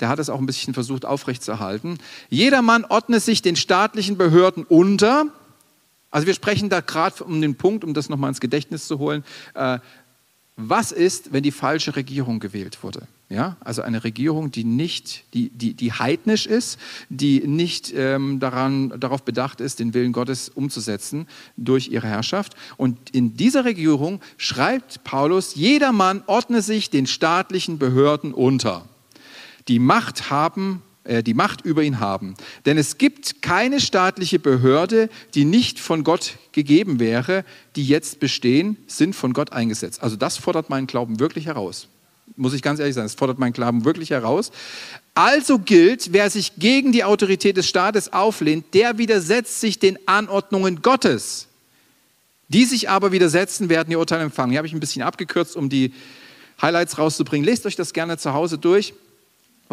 der 0.00 0.10
hat 0.10 0.18
es 0.18 0.28
auch 0.28 0.38
ein 0.38 0.44
bisschen 0.44 0.74
versucht 0.74 1.06
aufrechtzuerhalten. 1.06 1.98
Jedermann 2.28 2.84
ordne 2.84 3.20
sich 3.20 3.40
den 3.40 3.56
staatlichen 3.56 4.18
Behörden 4.18 4.64
unter. 4.64 5.26
Also 6.10 6.26
wir 6.26 6.34
sprechen 6.34 6.68
da 6.68 6.80
gerade 6.80 7.24
um 7.24 7.40
den 7.40 7.54
Punkt, 7.54 7.84
um 7.84 7.94
das 7.94 8.10
nochmal 8.10 8.28
ins 8.28 8.40
Gedächtnis 8.40 8.86
zu 8.86 8.98
holen. 8.98 9.24
Äh, 9.54 9.78
was 10.56 10.92
ist, 10.92 11.32
wenn 11.32 11.42
die 11.42 11.50
falsche 11.50 11.96
Regierung 11.96 12.38
gewählt 12.38 12.82
wurde? 12.82 13.08
Ja, 13.28 13.56
also 13.60 13.82
eine 13.82 14.04
Regierung, 14.04 14.52
die 14.52 14.64
nicht, 14.64 15.24
die, 15.34 15.48
die, 15.48 15.74
die 15.74 15.92
heidnisch 15.92 16.46
ist, 16.46 16.78
die 17.08 17.40
nicht 17.46 17.92
ähm, 17.96 18.38
daran, 18.38 19.00
darauf 19.00 19.22
bedacht 19.22 19.60
ist, 19.60 19.80
den 19.80 19.94
Willen 19.94 20.12
Gottes 20.12 20.50
umzusetzen 20.50 21.26
durch 21.56 21.88
ihre 21.88 22.06
Herrschaft. 22.06 22.54
Und 22.76 23.10
in 23.10 23.36
dieser 23.36 23.64
Regierung 23.64 24.20
schreibt 24.36 25.02
Paulus, 25.04 25.54
jedermann 25.54 26.22
ordne 26.26 26.62
sich 26.62 26.90
den 26.90 27.06
staatlichen 27.06 27.78
Behörden 27.78 28.32
unter 28.34 28.84
die 29.66 29.78
Macht 29.78 30.30
haben, 30.30 30.82
die 31.06 31.34
Macht 31.34 31.64
über 31.64 31.82
ihn 31.82 32.00
haben. 32.00 32.34
Denn 32.64 32.78
es 32.78 32.96
gibt 32.98 33.42
keine 33.42 33.80
staatliche 33.80 34.38
Behörde, 34.38 35.10
die 35.34 35.44
nicht 35.44 35.78
von 35.78 36.02
Gott 36.02 36.36
gegeben 36.52 36.98
wäre, 36.98 37.44
die 37.76 37.86
jetzt 37.86 38.20
bestehen, 38.20 38.76
sind 38.86 39.14
von 39.14 39.32
Gott 39.32 39.52
eingesetzt. 39.52 40.02
Also 40.02 40.16
das 40.16 40.38
fordert 40.38 40.70
meinen 40.70 40.86
Glauben 40.86 41.20
wirklich 41.20 41.46
heraus. 41.46 41.88
Muss 42.36 42.54
ich 42.54 42.62
ganz 42.62 42.80
ehrlich 42.80 42.94
sagen, 42.94 43.04
das 43.04 43.14
fordert 43.14 43.38
meinen 43.38 43.52
Glauben 43.52 43.84
wirklich 43.84 44.10
heraus. 44.10 44.50
Also 45.14 45.58
gilt, 45.58 46.12
wer 46.12 46.30
sich 46.30 46.52
gegen 46.56 46.90
die 46.90 47.04
Autorität 47.04 47.56
des 47.56 47.68
Staates 47.68 48.12
auflehnt, 48.12 48.72
der 48.72 48.96
widersetzt 48.96 49.60
sich 49.60 49.78
den 49.78 49.98
Anordnungen 50.06 50.80
Gottes. 50.80 51.48
Die 52.48 52.64
sich 52.64 52.88
aber 52.88 53.12
widersetzen, 53.12 53.68
werden 53.68 53.90
ihr 53.90 53.98
Urteil 53.98 54.20
empfangen. 54.22 54.50
Hier 54.50 54.58
habe 54.58 54.66
ich 54.66 54.72
ein 54.72 54.80
bisschen 54.80 55.02
abgekürzt, 55.02 55.54
um 55.54 55.68
die 55.68 55.92
Highlights 56.62 56.98
rauszubringen. 56.98 57.44
Lest 57.44 57.66
euch 57.66 57.76
das 57.76 57.92
gerne 57.92 58.16
zu 58.16 58.32
Hause 58.32 58.58
durch 58.58 58.94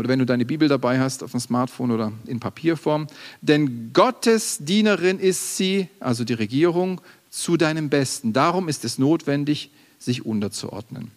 oder 0.01 0.09
wenn 0.09 0.17
du 0.17 0.25
deine 0.25 0.45
Bibel 0.45 0.67
dabei 0.67 0.99
hast 0.99 1.23
auf 1.23 1.29
dem 1.29 1.39
Smartphone 1.39 1.91
oder 1.91 2.11
in 2.25 2.39
Papierform. 2.39 3.05
Denn 3.41 3.91
Gottes 3.93 4.57
Dienerin 4.59 5.19
ist 5.19 5.57
sie, 5.57 5.89
also 5.99 6.23
die 6.23 6.33
Regierung, 6.33 7.01
zu 7.29 7.55
deinem 7.55 7.89
Besten. 7.89 8.33
Darum 8.33 8.67
ist 8.67 8.83
es 8.83 8.97
notwendig, 8.97 9.69
sich 9.99 10.25
unterzuordnen. 10.25 11.11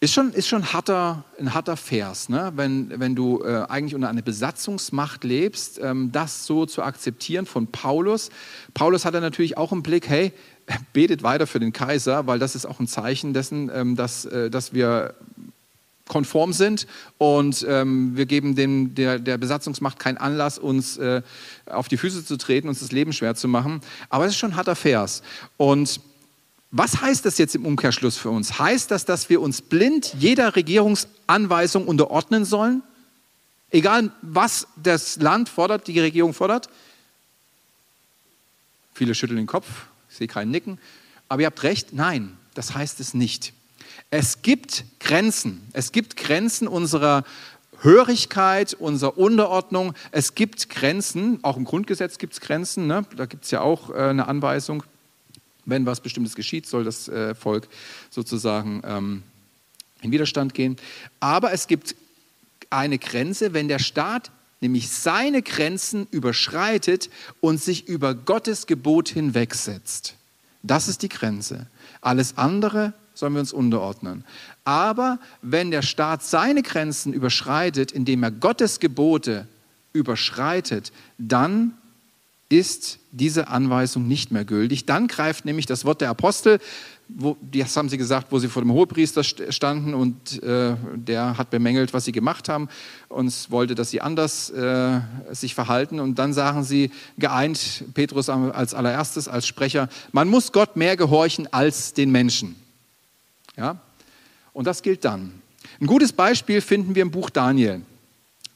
Ist 0.00 0.12
schon, 0.12 0.32
ist 0.32 0.48
schon 0.48 0.74
harter, 0.74 1.24
ein 1.38 1.54
harter 1.54 1.78
Vers, 1.78 2.28
ne? 2.28 2.52
wenn, 2.56 3.00
wenn 3.00 3.14
du 3.14 3.42
äh, 3.42 3.64
eigentlich 3.68 3.94
unter 3.94 4.10
einer 4.10 4.20
Besatzungsmacht 4.20 5.24
lebst, 5.24 5.80
ähm, 5.82 6.12
das 6.12 6.44
so 6.44 6.66
zu 6.66 6.82
akzeptieren 6.82 7.46
von 7.46 7.68
Paulus. 7.68 8.28
Paulus 8.74 9.06
hat 9.06 9.14
natürlich 9.14 9.56
auch 9.56 9.72
im 9.72 9.82
Blick, 9.82 10.08
hey, 10.08 10.32
betet 10.92 11.22
weiter 11.22 11.46
für 11.46 11.60
den 11.60 11.72
Kaiser, 11.72 12.26
weil 12.26 12.38
das 12.38 12.54
ist 12.54 12.66
auch 12.66 12.80
ein 12.80 12.88
Zeichen 12.88 13.32
dessen, 13.32 13.70
ähm, 13.72 13.96
dass, 13.96 14.24
äh, 14.24 14.50
dass 14.50 14.74
wir 14.74 15.14
konform 16.12 16.52
sind 16.52 16.86
und 17.16 17.64
ähm, 17.66 18.14
wir 18.14 18.26
geben 18.26 18.54
dem, 18.54 18.94
der, 18.94 19.18
der 19.18 19.38
Besatzungsmacht 19.38 19.98
keinen 19.98 20.18
Anlass, 20.18 20.58
uns 20.58 20.98
äh, 20.98 21.22
auf 21.64 21.88
die 21.88 21.96
Füße 21.96 22.22
zu 22.26 22.36
treten, 22.36 22.68
uns 22.68 22.80
das 22.80 22.92
Leben 22.92 23.14
schwer 23.14 23.34
zu 23.34 23.48
machen. 23.48 23.80
Aber 24.10 24.26
es 24.26 24.32
ist 24.32 24.38
schon 24.38 24.50
ein 24.50 24.56
harter 24.56 24.76
Vers. 24.76 25.22
Und 25.56 26.00
was 26.70 27.00
heißt 27.00 27.24
das 27.24 27.38
jetzt 27.38 27.54
im 27.54 27.64
Umkehrschluss 27.64 28.18
für 28.18 28.28
uns? 28.28 28.58
Heißt 28.58 28.90
das, 28.90 29.06
dass 29.06 29.30
wir 29.30 29.40
uns 29.40 29.62
blind 29.62 30.14
jeder 30.18 30.54
Regierungsanweisung 30.54 31.88
unterordnen 31.88 32.44
sollen? 32.44 32.82
Egal, 33.70 34.10
was 34.20 34.66
das 34.76 35.16
Land 35.16 35.48
fordert, 35.48 35.86
die 35.86 35.98
Regierung 35.98 36.34
fordert? 36.34 36.68
Viele 38.92 39.14
schütteln 39.14 39.38
den 39.38 39.46
Kopf, 39.46 39.66
ich 40.10 40.16
sehe 40.18 40.26
keinen 40.26 40.50
Nicken. 40.50 40.78
Aber 41.30 41.40
ihr 41.40 41.46
habt 41.46 41.62
recht, 41.62 41.94
nein, 41.94 42.36
das 42.52 42.74
heißt 42.74 43.00
es 43.00 43.14
nicht. 43.14 43.54
Es 44.12 44.42
gibt 44.42 44.84
Grenzen. 45.00 45.62
Es 45.72 45.90
gibt 45.90 46.18
Grenzen 46.18 46.68
unserer 46.68 47.24
Hörigkeit, 47.80 48.74
unserer 48.74 49.16
Unterordnung. 49.16 49.94
Es 50.10 50.34
gibt 50.34 50.68
Grenzen, 50.68 51.38
auch 51.40 51.56
im 51.56 51.64
Grundgesetz 51.64 52.18
gibt 52.18 52.34
es 52.34 52.40
Grenzen. 52.42 52.86
Ne? 52.86 53.06
Da 53.16 53.24
gibt 53.24 53.44
es 53.44 53.50
ja 53.50 53.62
auch 53.62 53.88
äh, 53.88 53.94
eine 53.94 54.28
Anweisung, 54.28 54.82
wenn 55.64 55.86
was 55.86 56.00
Bestimmtes 56.00 56.34
geschieht, 56.34 56.66
soll 56.66 56.84
das 56.84 57.08
äh, 57.08 57.34
Volk 57.34 57.68
sozusagen 58.10 58.82
ähm, 58.84 59.22
in 60.02 60.12
Widerstand 60.12 60.52
gehen. 60.52 60.76
Aber 61.18 61.52
es 61.52 61.66
gibt 61.66 61.96
eine 62.68 62.98
Grenze, 62.98 63.54
wenn 63.54 63.68
der 63.68 63.78
Staat 63.78 64.30
nämlich 64.60 64.90
seine 64.90 65.40
Grenzen 65.40 66.06
überschreitet 66.10 67.08
und 67.40 67.62
sich 67.62 67.88
über 67.88 68.14
Gottes 68.14 68.66
Gebot 68.66 69.08
hinwegsetzt. 69.08 70.16
Das 70.62 70.86
ist 70.86 71.00
die 71.00 71.08
Grenze. 71.08 71.66
Alles 72.02 72.36
andere 72.36 72.92
sollen 73.14 73.34
wir 73.34 73.40
uns 73.40 73.52
unterordnen. 73.52 74.24
Aber 74.64 75.18
wenn 75.42 75.70
der 75.70 75.82
Staat 75.82 76.22
seine 76.22 76.62
Grenzen 76.62 77.12
überschreitet, 77.12 77.92
indem 77.92 78.22
er 78.22 78.30
Gottes 78.30 78.80
Gebote 78.80 79.46
überschreitet, 79.92 80.92
dann 81.18 81.74
ist 82.48 82.98
diese 83.12 83.48
Anweisung 83.48 84.06
nicht 84.06 84.30
mehr 84.30 84.44
gültig. 84.44 84.84
Dann 84.84 85.08
greift 85.08 85.46
nämlich 85.46 85.64
das 85.64 85.84
Wort 85.86 86.02
der 86.02 86.10
Apostel, 86.10 86.58
wo, 87.08 87.36
das 87.40 87.76
haben 87.76 87.88
sie 87.88 87.98
gesagt, 87.98 88.28
wo 88.30 88.38
sie 88.38 88.48
vor 88.48 88.62
dem 88.62 88.72
Hohepriester 88.72 89.22
standen 89.24 89.94
und 89.94 90.42
äh, 90.42 90.76
der 90.94 91.36
hat 91.38 91.50
bemängelt, 91.50 91.92
was 91.92 92.04
sie 92.04 92.12
gemacht 92.12 92.48
haben 92.48 92.68
und 93.08 93.50
wollte, 93.50 93.74
dass 93.74 93.90
sie 93.90 94.00
anders 94.00 94.50
äh, 94.50 95.00
sich 95.30 95.54
verhalten. 95.54 96.00
Und 96.00 96.18
dann 96.18 96.32
sagen 96.32 96.62
sie 96.62 96.90
geeint, 97.18 97.84
Petrus 97.94 98.28
als 98.28 98.74
allererstes, 98.74 99.28
als 99.28 99.46
Sprecher, 99.46 99.88
man 100.12 100.28
muss 100.28 100.52
Gott 100.52 100.76
mehr 100.76 100.96
gehorchen 100.96 101.52
als 101.52 101.94
den 101.94 102.10
Menschen. 102.12 102.61
Ja? 103.56 103.76
Und 104.52 104.66
das 104.66 104.82
gilt 104.82 105.04
dann. 105.04 105.42
Ein 105.80 105.86
gutes 105.86 106.12
Beispiel 106.12 106.60
finden 106.60 106.94
wir 106.94 107.02
im 107.02 107.10
Buch 107.10 107.30
Daniel. 107.30 107.82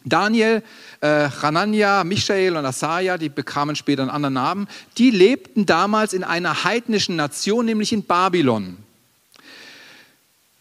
Daniel, 0.05 0.63
äh, 1.01 1.29
Hanania, 1.43 2.05
Michael 2.05 2.57
und 2.57 2.65
Asaja, 2.65 3.19
die 3.19 3.29
bekamen 3.29 3.75
später 3.75 4.03
einen 4.03 4.11
anderen 4.11 4.35
Namen, 4.35 4.69
die 4.99 5.11
lebten 5.11 5.67
damals 5.67 6.13
in 6.13 6.23
einer 6.23 6.63
heidnischen 6.65 7.17
Nation, 7.17 7.67
nämlich 7.67 7.93
in 7.93 8.05
Babylon. 8.05 8.77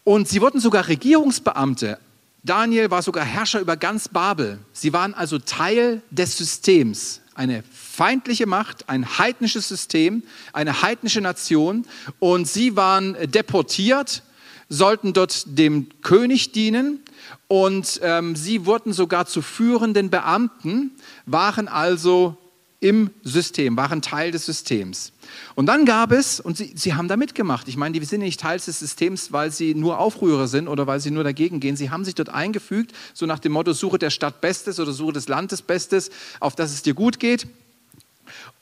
Und 0.02 0.28
sie 0.28 0.40
wurden 0.40 0.60
sogar 0.60 0.88
Regierungsbeamte. 0.88 1.98
Daniel 2.42 2.90
war 2.90 3.02
sogar 3.02 3.24
Herrscher 3.24 3.60
über 3.60 3.76
ganz 3.76 4.08
Babel. 4.08 4.58
Sie 4.72 4.92
waren 4.92 5.14
also 5.14 5.38
Teil 5.38 6.02
des 6.10 6.36
Systems. 6.38 7.20
Eine 7.36 7.62
feindliche 7.70 8.46
Macht, 8.46 8.88
ein 8.88 9.18
heidnisches 9.18 9.68
System, 9.68 10.22
eine 10.52 10.82
heidnische 10.82 11.20
Nation. 11.20 11.86
Und 12.18 12.48
sie 12.48 12.76
waren 12.76 13.16
deportiert 13.30 14.22
sollten 14.68 15.12
dort 15.12 15.44
dem 15.46 15.88
König 16.02 16.52
dienen 16.52 17.00
und 17.48 18.00
ähm, 18.02 18.34
sie 18.34 18.66
wurden 18.66 18.92
sogar 18.92 19.26
zu 19.26 19.42
führenden 19.42 20.10
Beamten, 20.10 20.92
waren 21.24 21.68
also 21.68 22.36
im 22.80 23.10
System, 23.22 23.76
waren 23.76 24.02
Teil 24.02 24.32
des 24.32 24.46
Systems. 24.46 25.12
Und 25.54 25.66
dann 25.66 25.84
gab 25.84 26.12
es, 26.12 26.40
und 26.40 26.56
sie, 26.56 26.72
sie 26.74 26.94
haben 26.94 27.08
da 27.08 27.16
mitgemacht, 27.16 27.68
ich 27.68 27.76
meine, 27.76 27.98
die 27.98 28.04
sind 28.04 28.20
nicht 28.20 28.40
Teil 28.40 28.58
des 28.58 28.78
Systems, 28.78 29.32
weil 29.32 29.50
sie 29.50 29.74
nur 29.74 29.98
Aufrührer 29.98 30.48
sind 30.48 30.68
oder 30.68 30.86
weil 30.86 31.00
sie 31.00 31.10
nur 31.10 31.24
dagegen 31.24 31.60
gehen. 31.60 31.76
Sie 31.76 31.90
haben 31.90 32.04
sich 32.04 32.14
dort 32.14 32.28
eingefügt, 32.28 32.92
so 33.14 33.26
nach 33.26 33.38
dem 33.38 33.52
Motto, 33.52 33.72
suche 33.72 33.98
der 33.98 34.10
Stadt 34.10 34.40
Bestes 34.40 34.80
oder 34.80 34.92
suche 34.92 35.12
des 35.12 35.28
Landes 35.28 35.62
Bestes, 35.62 36.10
auf 36.40 36.56
das 36.56 36.72
es 36.72 36.82
dir 36.82 36.94
gut 36.94 37.18
geht. 37.18 37.46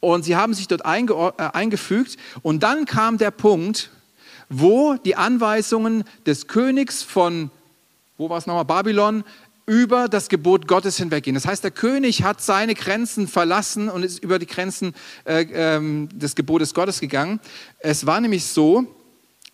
Und 0.00 0.24
sie 0.24 0.37
haben 0.37 0.55
sich 0.55 0.68
dort 0.68 0.85
einge 0.85 1.14
äh, 1.38 1.42
eingefügt. 1.53 2.16
Und 2.42 2.62
dann 2.62 2.85
kam 2.85 3.18
der 3.18 3.31
Punkt, 3.31 3.90
wo 4.48 4.94
die 4.94 5.16
Anweisungen 5.16 6.05
des 6.27 6.46
Königs 6.46 7.03
von, 7.03 7.50
wo 8.18 8.29
war 8.29 8.38
es 8.38 8.46
nochmal, 8.46 8.64
Babylon, 8.64 9.24
über 9.66 10.09
das 10.09 10.29
Gebot 10.29 10.68
Gottes 10.68 10.98
hinweggehen. 10.98 11.35
Das 11.35 11.46
heißt, 11.46 11.64
der 11.64 11.70
König 11.70 12.22
hat 12.22 12.40
seine 12.42 12.74
Grenzen 12.74 13.29
verlassen 13.29 13.88
und 13.88 14.03
ist 14.03 14.22
über 14.22 14.38
die 14.38 14.46
Grenzen 14.46 14.94
äh, 15.24 15.46
ähm, 15.53 16.09
des 16.12 16.35
Gebotes 16.35 16.74
Gottes 16.74 17.00
gegangen. 17.00 17.40
Es 17.79 18.05
war 18.05 18.20
nämlich 18.20 18.44
so, 18.44 18.87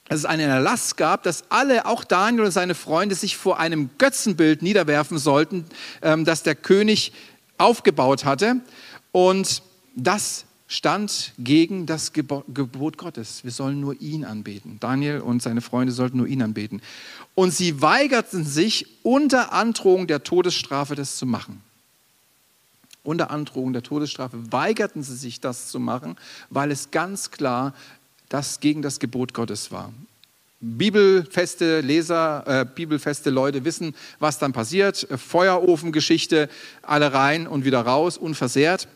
dass 0.09 0.21
es 0.21 0.25
einen 0.25 0.51
Erlass 0.51 0.97
gab, 0.97 1.23
dass 1.23 1.45
alle, 1.51 1.87
auch 1.87 2.03
Daniel 2.03 2.47
und 2.47 2.51
seine 2.51 2.75
Freunde, 2.75 3.15
sich 3.15 3.37
vor 3.37 3.61
einem 3.61 3.91
Götzenbild 3.99 4.63
niederwerfen 4.63 5.19
sollten, 5.19 5.67
ähm, 6.03 6.25
das 6.25 6.43
der 6.43 6.57
König 6.57 7.13
aufgebaut 7.59 8.25
hatte. 8.25 8.57
Und 9.13 9.63
das 9.95 10.47
stand 10.71 11.33
gegen 11.37 11.85
das 11.85 12.13
Gebot 12.13 12.97
Gottes. 12.97 13.43
Wir 13.43 13.51
sollen 13.51 13.81
nur 13.81 14.01
ihn 14.01 14.25
anbeten. 14.25 14.79
Daniel 14.79 15.19
und 15.19 15.43
seine 15.43 15.63
Freunde 15.63 15.93
sollten 15.93 16.19
nur 16.19 16.29
ihn 16.29 16.43
anbeten. 16.43 16.81
Und 17.35 17.53
sie 17.53 17.83
weigerten 17.83 18.45
sich 18.45 18.87
unter 19.03 19.53
Androhung 19.53 20.07
der 20.07 20.23
Todesstrafe 20.23 20.95
das 20.95 21.17
zu 21.17 21.27
machen. 21.27 21.61
Unter 23.03 23.33
Androhung 23.33 23.73
der 23.73 23.83
Todesstrafe 23.83 24.53
weigerten 24.53 25.03
sie 25.03 25.17
sich 25.17 25.41
das 25.41 25.71
zu 25.71 25.81
machen, 25.81 26.17
weil 26.51 26.71
es 26.71 26.93
ganz 26.93 27.33
klar 27.33 27.75
das 28.29 28.61
gegen 28.61 28.81
das 28.81 29.01
Gebot 29.01 29.35
Gottes 29.35 29.73
war. 29.73 29.93
Bibelfeste 30.61 31.81
Leser, 31.81 32.45
äh, 32.47 32.65
bibelfeste 32.65 33.31
Leute 33.31 33.65
wissen, 33.65 33.97
was 34.21 34.39
dann 34.39 34.53
passiert. 34.53 35.09
Feuerofengeschichte, 35.17 36.49
alle 36.83 37.13
rein 37.13 37.49
und 37.49 37.65
wieder 37.65 37.81
raus, 37.81 38.17
unversehrt. 38.17 38.87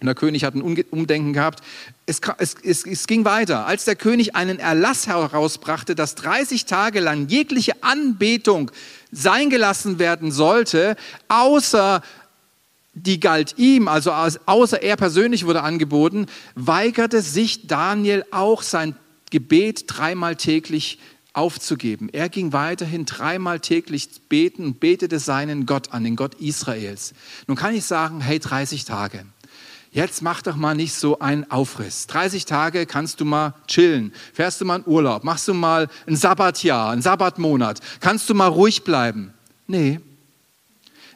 Und 0.00 0.06
der 0.06 0.14
König 0.14 0.44
hat 0.44 0.54
ein 0.54 0.62
Umdenken 0.62 1.32
gehabt. 1.32 1.60
Es, 2.06 2.20
es, 2.38 2.54
es, 2.62 2.86
es, 2.86 3.06
ging 3.08 3.24
weiter. 3.24 3.66
Als 3.66 3.84
der 3.84 3.96
König 3.96 4.36
einen 4.36 4.60
Erlass 4.60 5.08
herausbrachte, 5.08 5.96
dass 5.96 6.14
30 6.14 6.66
Tage 6.66 7.00
lang 7.00 7.26
jegliche 7.26 7.82
Anbetung 7.82 8.70
sein 9.10 9.50
gelassen 9.50 9.98
werden 9.98 10.30
sollte, 10.30 10.96
außer 11.26 12.02
die 12.94 13.18
galt 13.18 13.54
ihm, 13.58 13.88
also 13.88 14.12
außer 14.12 14.82
er 14.82 14.96
persönlich 14.96 15.46
wurde 15.46 15.62
angeboten, 15.62 16.26
weigerte 16.54 17.20
sich 17.20 17.66
Daniel 17.66 18.24
auch 18.30 18.62
sein 18.62 18.96
Gebet 19.30 19.84
dreimal 19.86 20.36
täglich 20.36 20.98
aufzugeben. 21.32 22.08
Er 22.12 22.28
ging 22.28 22.52
weiterhin 22.52 23.04
dreimal 23.04 23.60
täglich 23.60 24.08
beten 24.28 24.64
und 24.64 24.80
betete 24.80 25.18
seinen 25.18 25.66
Gott 25.66 25.92
an, 25.92 26.04
den 26.04 26.16
Gott 26.16 26.34
Israels. 26.36 27.14
Nun 27.46 27.56
kann 27.56 27.74
ich 27.74 27.84
sagen, 27.84 28.20
hey, 28.20 28.38
30 28.38 28.84
Tage 28.84 29.24
jetzt 29.90 30.22
mach 30.22 30.42
doch 30.42 30.56
mal 30.56 30.74
nicht 30.74 30.94
so 30.94 31.18
einen 31.18 31.50
Aufriss. 31.50 32.06
30 32.06 32.44
Tage 32.44 32.86
kannst 32.86 33.20
du 33.20 33.24
mal 33.24 33.54
chillen, 33.66 34.12
fährst 34.32 34.60
du 34.60 34.64
mal 34.64 34.76
in 34.80 34.86
Urlaub, 34.86 35.24
machst 35.24 35.48
du 35.48 35.54
mal 35.54 35.88
ein 36.06 36.16
Sabbatjahr, 36.16 36.90
ein 36.90 37.02
Sabbatmonat, 37.02 37.80
kannst 38.00 38.28
du 38.30 38.34
mal 38.34 38.48
ruhig 38.48 38.84
bleiben. 38.84 39.32
Nee. 39.66 40.00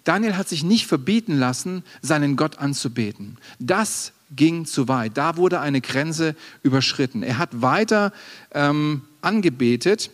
Daniel 0.04 0.36
hat 0.36 0.48
sich 0.48 0.64
nicht 0.64 0.86
verbieten 0.86 1.38
lassen, 1.38 1.84
seinen 2.00 2.36
Gott 2.36 2.58
anzubeten. 2.58 3.38
Das 3.60 4.12
ging 4.34 4.64
zu 4.66 4.88
weit. 4.88 5.16
Da 5.16 5.36
wurde 5.36 5.60
eine 5.60 5.80
Grenze 5.80 6.34
überschritten. 6.62 7.22
Er 7.22 7.38
hat 7.38 7.62
weiter 7.62 8.12
ähm, 8.52 9.02
angebetet. 9.20 10.10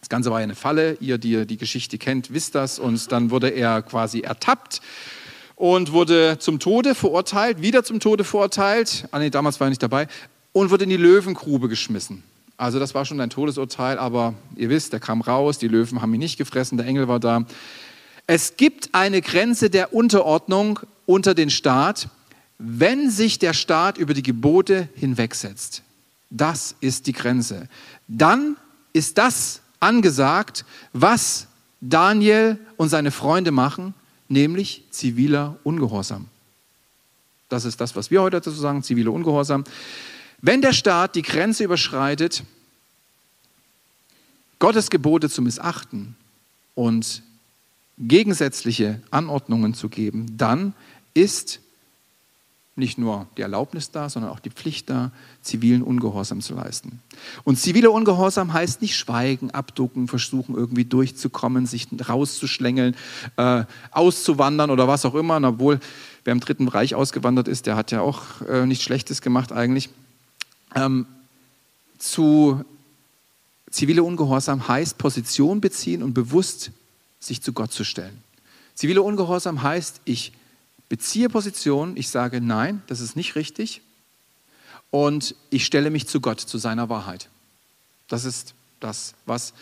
Das 0.00 0.08
Ganze 0.08 0.30
war 0.30 0.38
eine 0.38 0.54
Falle. 0.54 0.98
Ihr, 1.00 1.18
die 1.18 1.46
die 1.46 1.56
Geschichte 1.56 1.98
kennt, 1.98 2.32
wisst 2.32 2.54
das. 2.54 2.78
Und 2.78 3.10
dann 3.10 3.30
wurde 3.30 3.48
er 3.48 3.82
quasi 3.82 4.20
ertappt 4.20 4.80
und 5.56 5.92
wurde 5.92 6.38
zum 6.38 6.60
Tode 6.60 6.94
verurteilt, 6.94 7.62
wieder 7.62 7.82
zum 7.82 7.98
Tode 7.98 8.22
verurteilt. 8.24 9.08
Ah, 9.10 9.18
nee, 9.18 9.30
damals 9.30 9.58
war 9.58 9.66
er 9.66 9.70
nicht 9.70 9.82
dabei. 9.82 10.06
Und 10.52 10.70
wurde 10.70 10.84
in 10.84 10.90
die 10.90 10.96
Löwengrube 10.96 11.68
geschmissen. 11.68 12.22
Also 12.58 12.78
das 12.78 12.94
war 12.94 13.04
schon 13.04 13.20
ein 13.20 13.30
Todesurteil, 13.30 13.98
aber 13.98 14.34
ihr 14.54 14.70
wisst, 14.70 14.92
er 14.92 15.00
kam 15.00 15.20
raus, 15.20 15.58
die 15.58 15.68
Löwen 15.68 16.00
haben 16.00 16.14
ihn 16.14 16.20
nicht 16.20 16.38
gefressen, 16.38 16.78
der 16.78 16.86
Engel 16.86 17.08
war 17.08 17.20
da. 17.20 17.44
Es 18.26 18.56
gibt 18.56 18.90
eine 18.94 19.20
Grenze 19.20 19.68
der 19.68 19.92
Unterordnung 19.92 20.80
unter 21.04 21.34
den 21.34 21.50
Staat, 21.50 22.08
wenn 22.58 23.10
sich 23.10 23.38
der 23.38 23.52
Staat 23.52 23.98
über 23.98 24.14
die 24.14 24.22
Gebote 24.22 24.88
hinwegsetzt. 24.94 25.82
Das 26.30 26.74
ist 26.80 27.06
die 27.06 27.12
Grenze. 27.12 27.68
Dann 28.08 28.56
ist 28.92 29.18
das 29.18 29.60
angesagt, 29.80 30.64
was 30.92 31.46
Daniel 31.80 32.58
und 32.76 32.88
seine 32.88 33.10
Freunde 33.10 33.50
machen 33.50 33.94
nämlich 34.28 34.84
ziviler 34.90 35.56
Ungehorsam. 35.64 36.26
Das 37.48 37.64
ist 37.64 37.80
das, 37.80 37.94
was 37.94 38.10
wir 38.10 38.22
heute 38.22 38.36
dazu 38.38 38.50
sagen, 38.50 38.82
ziviler 38.82 39.12
Ungehorsam. 39.12 39.64
Wenn 40.40 40.62
der 40.62 40.72
Staat 40.72 41.14
die 41.14 41.22
Grenze 41.22 41.64
überschreitet, 41.64 42.44
Gottes 44.58 44.90
Gebote 44.90 45.28
zu 45.28 45.42
missachten 45.42 46.16
und 46.74 47.22
gegensätzliche 47.98 49.00
Anordnungen 49.10 49.74
zu 49.74 49.88
geben, 49.88 50.36
dann 50.36 50.74
ist 51.14 51.60
nicht 52.76 52.98
nur 52.98 53.26
die 53.36 53.42
Erlaubnis 53.42 53.90
da, 53.90 54.10
sondern 54.10 54.30
auch 54.30 54.38
die 54.38 54.50
Pflicht 54.50 54.90
da, 54.90 55.10
zivilen 55.40 55.82
Ungehorsam 55.82 56.42
zu 56.42 56.54
leisten. 56.54 57.00
Und 57.42 57.58
ziviler 57.58 57.90
Ungehorsam 57.90 58.52
heißt 58.52 58.82
nicht 58.82 58.96
schweigen, 58.96 59.50
abducken, 59.50 60.08
versuchen 60.08 60.54
irgendwie 60.54 60.84
durchzukommen, 60.84 61.66
sich 61.66 61.88
rauszuschlängeln, 62.06 62.94
äh, 63.36 63.64
auszuwandern 63.92 64.70
oder 64.70 64.86
was 64.88 65.06
auch 65.06 65.14
immer. 65.14 65.36
Und 65.36 65.46
obwohl 65.46 65.80
wer 66.24 66.32
im 66.32 66.40
Dritten 66.40 66.68
Reich 66.68 66.94
ausgewandert 66.94 67.48
ist, 67.48 67.66
der 67.66 67.76
hat 67.76 67.92
ja 67.92 68.02
auch 68.02 68.42
äh, 68.42 68.66
nichts 68.66 68.84
Schlechtes 68.84 69.22
gemacht 69.22 69.52
eigentlich. 69.52 69.88
Ähm, 70.74 71.06
zu 71.96 72.62
ziviler 73.70 74.04
Ungehorsam 74.04 74.68
heißt 74.68 74.98
Position 74.98 75.62
beziehen 75.62 76.02
und 76.02 76.12
bewusst 76.12 76.72
sich 77.20 77.40
zu 77.40 77.54
Gott 77.54 77.72
zu 77.72 77.84
stellen. 77.84 78.22
Ziviler 78.74 79.02
Ungehorsam 79.02 79.62
heißt, 79.62 80.02
ich 80.04 80.32
beziehe 80.88 81.28
Position, 81.28 81.96
ich 81.96 82.08
sage 82.08 82.40
nein, 82.40 82.82
das 82.86 83.00
ist 83.00 83.16
nicht 83.16 83.34
richtig 83.36 83.82
und 84.90 85.34
ich 85.50 85.64
stelle 85.64 85.90
mich 85.90 86.06
zu 86.06 86.20
Gott, 86.20 86.40
zu 86.40 86.58
seiner 86.58 86.88
Wahrheit. 86.88 87.28
Das 88.08 88.24
ist 88.24 88.54
das, 88.80 89.14
was 89.24 89.52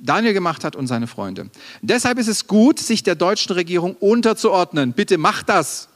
Daniel 0.00 0.32
gemacht 0.32 0.64
hat 0.64 0.76
und 0.76 0.86
seine 0.86 1.06
Freunde. 1.06 1.48
Deshalb 1.80 2.18
ist 2.18 2.28
es 2.28 2.46
gut, 2.46 2.78
sich 2.80 3.02
der 3.02 3.14
deutschen 3.14 3.52
Regierung 3.52 3.94
unterzuordnen. 3.94 4.92
Bitte 4.92 5.18
macht 5.18 5.48
das. 5.48 5.88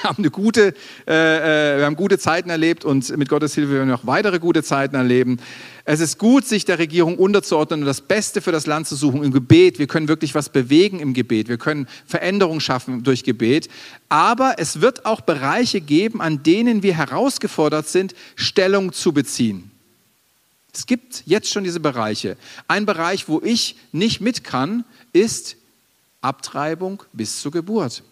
Haben, 0.02 0.18
eine 0.18 0.30
gute, 0.30 0.74
äh, 1.06 1.74
äh, 1.74 1.78
wir 1.78 1.84
haben 1.84 1.96
gute 1.96 2.18
Zeiten 2.18 2.48
erlebt 2.48 2.84
und 2.84 3.16
mit 3.16 3.28
Gottes 3.28 3.54
Hilfe 3.54 3.72
werden 3.72 3.88
wir 3.88 3.96
noch 3.96 4.06
weitere 4.06 4.38
gute 4.38 4.62
Zeiten 4.62 4.94
erleben. 4.94 5.38
Es 5.84 6.00
ist 6.00 6.18
gut, 6.18 6.46
sich 6.46 6.64
der 6.64 6.78
Regierung 6.78 7.18
unterzuordnen 7.18 7.80
und 7.80 7.86
das 7.86 8.00
Beste 8.00 8.40
für 8.40 8.52
das 8.52 8.66
Land 8.66 8.86
zu 8.86 8.96
suchen 8.96 9.22
im 9.22 9.32
Gebet. 9.32 9.78
Wir 9.78 9.86
können 9.86 10.08
wirklich 10.08 10.34
was 10.34 10.48
bewegen 10.48 11.00
im 11.00 11.12
Gebet. 11.12 11.48
Wir 11.48 11.58
können 11.58 11.86
Veränderungen 12.06 12.60
schaffen 12.60 13.02
durch 13.02 13.24
Gebet. 13.24 13.68
Aber 14.08 14.54
es 14.58 14.80
wird 14.80 15.04
auch 15.04 15.20
Bereiche 15.20 15.80
geben, 15.80 16.20
an 16.20 16.42
denen 16.42 16.82
wir 16.82 16.96
herausgefordert 16.96 17.88
sind, 17.88 18.14
Stellung 18.36 18.92
zu 18.92 19.12
beziehen. 19.12 19.70
Es 20.72 20.86
gibt 20.86 21.24
jetzt 21.26 21.50
schon 21.50 21.64
diese 21.64 21.80
Bereiche. 21.80 22.36
Ein 22.68 22.86
Bereich, 22.86 23.28
wo 23.28 23.42
ich 23.42 23.76
nicht 23.92 24.20
mit 24.20 24.44
kann, 24.44 24.84
ist 25.12 25.56
Abtreibung 26.22 27.02
bis 27.12 27.40
zur 27.40 27.50
Geburt 27.50 28.02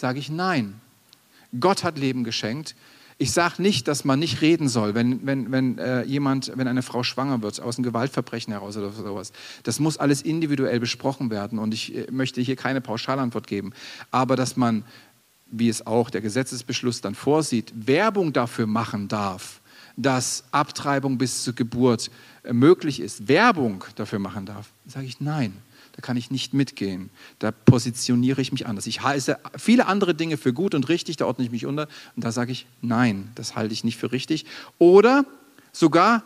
sage 0.00 0.18
ich 0.18 0.30
nein. 0.30 0.80
Gott 1.58 1.84
hat 1.84 1.98
Leben 1.98 2.24
geschenkt. 2.24 2.74
Ich 3.18 3.32
sage 3.32 3.60
nicht, 3.60 3.86
dass 3.86 4.04
man 4.06 4.18
nicht 4.18 4.40
reden 4.40 4.68
soll, 4.68 4.94
wenn, 4.94 5.26
wenn, 5.26 5.52
wenn 5.52 5.76
äh, 5.76 6.04
jemand, 6.04 6.52
wenn 6.56 6.66
eine 6.66 6.80
Frau 6.80 7.02
schwanger 7.02 7.42
wird, 7.42 7.60
aus 7.60 7.76
einem 7.76 7.84
Gewaltverbrechen 7.84 8.52
heraus 8.52 8.78
oder 8.78 8.90
sowas. 8.92 9.32
Das 9.62 9.78
muss 9.78 9.98
alles 9.98 10.22
individuell 10.22 10.80
besprochen 10.80 11.30
werden 11.30 11.58
und 11.58 11.74
ich 11.74 11.94
äh, 11.94 12.06
möchte 12.10 12.40
hier 12.40 12.56
keine 12.56 12.80
Pauschalantwort 12.80 13.46
geben. 13.46 13.72
Aber 14.10 14.36
dass 14.36 14.56
man, 14.56 14.84
wie 15.50 15.68
es 15.68 15.86
auch 15.86 16.08
der 16.08 16.22
Gesetzesbeschluss 16.22 17.02
dann 17.02 17.14
vorsieht, 17.14 17.74
Werbung 17.74 18.32
dafür 18.32 18.66
machen 18.66 19.08
darf, 19.08 19.60
dass 19.98 20.44
Abtreibung 20.50 21.18
bis 21.18 21.44
zur 21.44 21.54
Geburt 21.54 22.10
äh, 22.42 22.54
möglich 22.54 23.00
ist, 23.00 23.28
Werbung 23.28 23.84
dafür 23.96 24.18
machen 24.18 24.46
darf, 24.46 24.70
sage 24.86 25.04
ich 25.04 25.20
nein 25.20 25.52
da 26.00 26.06
kann 26.06 26.16
ich 26.16 26.30
nicht 26.30 26.54
mitgehen. 26.54 27.10
Da 27.40 27.50
positioniere 27.50 28.40
ich 28.40 28.52
mich 28.52 28.66
anders. 28.66 28.86
Ich 28.86 29.02
heiße 29.02 29.38
viele 29.58 29.84
andere 29.84 30.14
Dinge 30.14 30.38
für 30.38 30.54
gut 30.54 30.74
und 30.74 30.88
richtig, 30.88 31.18
da 31.18 31.26
ordne 31.26 31.44
ich 31.44 31.50
mich 31.50 31.66
unter 31.66 31.88
und 32.16 32.24
da 32.24 32.32
sage 32.32 32.52
ich, 32.52 32.66
nein, 32.80 33.30
das 33.34 33.54
halte 33.54 33.74
ich 33.74 33.84
nicht 33.84 33.98
für 33.98 34.10
richtig. 34.10 34.46
Oder 34.78 35.26
sogar, 35.72 36.22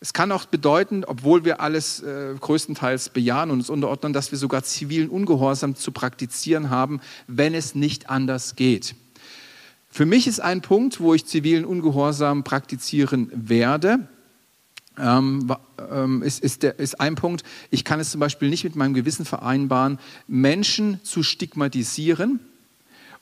es 0.00 0.12
kann 0.12 0.30
auch 0.32 0.44
bedeuten, 0.44 1.02
obwohl 1.06 1.46
wir 1.46 1.62
alles 1.62 2.02
äh, 2.02 2.34
größtenteils 2.38 3.08
bejahen 3.08 3.50
und 3.50 3.60
uns 3.60 3.70
unterordnen, 3.70 4.12
dass 4.12 4.32
wir 4.32 4.38
sogar 4.38 4.62
zivilen 4.64 5.08
Ungehorsam 5.08 5.76
zu 5.76 5.92
praktizieren 5.92 6.68
haben, 6.68 7.00
wenn 7.26 7.54
es 7.54 7.74
nicht 7.74 8.10
anders 8.10 8.54
geht. 8.54 8.96
Für 9.88 10.04
mich 10.04 10.26
ist 10.26 10.40
ein 10.40 10.60
Punkt, 10.60 11.00
wo 11.00 11.14
ich 11.14 11.24
zivilen 11.24 11.64
Ungehorsam 11.64 12.44
praktizieren 12.44 13.30
werde, 13.32 14.10
ähm, 14.98 15.52
ähm, 15.90 16.22
ist, 16.22 16.42
ist, 16.42 16.62
der, 16.62 16.78
ist 16.78 17.00
ein 17.00 17.14
Punkt, 17.14 17.44
ich 17.70 17.84
kann 17.84 18.00
es 18.00 18.10
zum 18.10 18.20
Beispiel 18.20 18.48
nicht 18.48 18.64
mit 18.64 18.76
meinem 18.76 18.94
Gewissen 18.94 19.24
vereinbaren, 19.24 19.98
Menschen 20.26 21.02
zu 21.04 21.22
stigmatisieren 21.22 22.40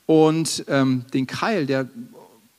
und 0.07 0.65
ähm, 0.69 1.05
den 1.13 1.27
Keil, 1.27 1.67
der 1.67 1.89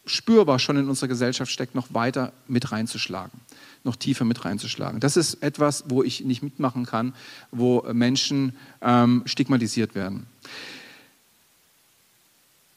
spürbar 0.06 0.60
schon 0.60 0.78
in 0.78 0.90
unserer 0.90 1.08
Gesellschaft 1.08 1.52
steckt, 1.52 1.76
noch 1.76 1.88
weiter 1.94 2.32
mit 2.48 2.72
reinzuschlagen, 2.72 3.40
noch 3.84 3.96
tiefer 3.96 4.26
mit 4.26 4.46
reinzuschlagen. 4.46 5.00
Das 5.00 5.18
ist 5.18 5.42
etwas, 5.42 5.86
wo 5.88 6.04
ich 6.04 6.24
nicht 6.24 6.44
mitmachen 6.44 6.86
kann, 6.86 7.14
wo 7.52 7.84
Menschen 7.92 8.56
ähm, 8.82 9.24
stigmatisiert 9.26 9.96
werden. 9.96 10.28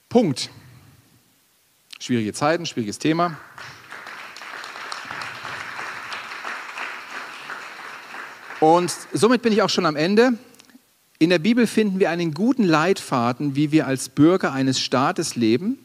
Punkt. 0.09 0.51
Schwierige 1.99 2.33
Zeiten, 2.33 2.65
schwieriges 2.65 2.99
Thema. 2.99 3.37
Und 8.61 8.93
somit 9.13 9.43
bin 9.43 9.53
ich 9.53 9.63
auch 9.63 9.71
schon 9.71 9.87
am 9.87 9.97
Ende. 9.97 10.33
In 11.21 11.31
der 11.31 11.39
Bibel 11.39 11.67
finden 11.67 12.01
wir 12.01 12.11
einen 12.11 12.35
guten 12.35 12.65
Leitfaden, 12.65 13.55
wie 13.55 13.73
wir 13.73 13.87
als 13.87 14.09
Bürger 14.09 14.53
eines 14.53 14.81
Staates 14.81 15.37
leben 15.37 15.79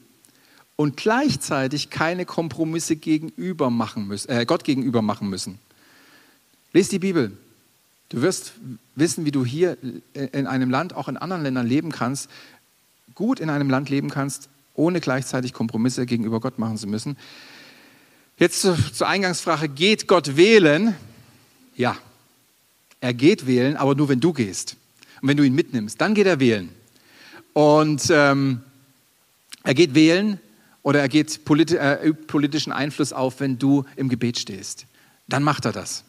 und 0.76 0.98
gleichzeitig 0.98 1.90
keine 1.90 2.26
Kompromisse 2.26 2.96
gegenüber 2.96 3.70
machen 3.70 4.08
müssen, 4.08 4.30
äh, 4.30 4.46
Gott 4.46 4.64
gegenüber 4.64 5.02
machen 5.02 5.30
müssen. 5.30 5.60
Lies 6.72 6.90
die 6.90 7.00
Bibel. 7.00 7.32
Du 8.10 8.22
wirst 8.22 8.54
wissen, 8.96 9.26
wie 9.26 9.32
du 9.32 9.44
hier 9.44 9.78
in 10.14 10.46
einem 10.46 10.70
Land, 10.70 10.96
auch 10.96 11.08
in 11.08 11.18
anderen 11.18 11.42
Ländern 11.42 11.66
leben 11.66 11.92
kannst, 11.92 12.30
gut 13.16 13.40
in 13.40 13.50
einem 13.50 13.70
Land 13.70 13.90
leben 13.90 14.10
kannst, 14.10 14.50
ohne 14.76 15.00
gleichzeitig 15.00 15.54
Kompromisse 15.54 16.06
gegenüber 16.06 16.40
Gott 16.40 16.60
machen 16.60 16.78
zu 16.78 16.88
müssen. 16.88 17.18
Jetzt 18.38 18.62
zur 18.62 19.08
Eingangsfrage, 19.08 19.68
geht 19.68 20.08
Gott 20.08 20.36
wählen? 20.36 20.96
Ja, 21.76 21.98
er 23.04 23.14
geht 23.14 23.46
wählen, 23.46 23.76
aber 23.76 23.96
nur 23.96 24.08
wenn 24.08 24.22
du 24.22 24.32
gehst. 24.32 24.78
Und 25.22 25.28
wenn 25.28 25.36
du 25.36 25.44
ihn 25.44 25.54
mitnimmst, 25.54 26.00
dann 26.00 26.14
geht 26.14 26.26
er 26.26 26.40
wählen. 26.40 26.70
Und 27.52 28.08
ähm, 28.10 28.62
er 29.64 29.74
geht 29.74 29.94
wählen 29.94 30.40
oder 30.84 31.02
er 31.02 31.10
geht 31.10 31.44
politi 31.44 31.76
äh, 31.76 32.14
politischen 32.14 32.72
Einfluss 32.72 33.12
auf, 33.12 33.42
wenn 33.42 33.60
du 33.60 33.84
im 33.98 34.08
Gebet 34.08 34.40
stehst. 34.40 34.86
Dann 35.28 35.44
macht 35.44 35.66
er 35.66 35.74
das. 35.74 36.06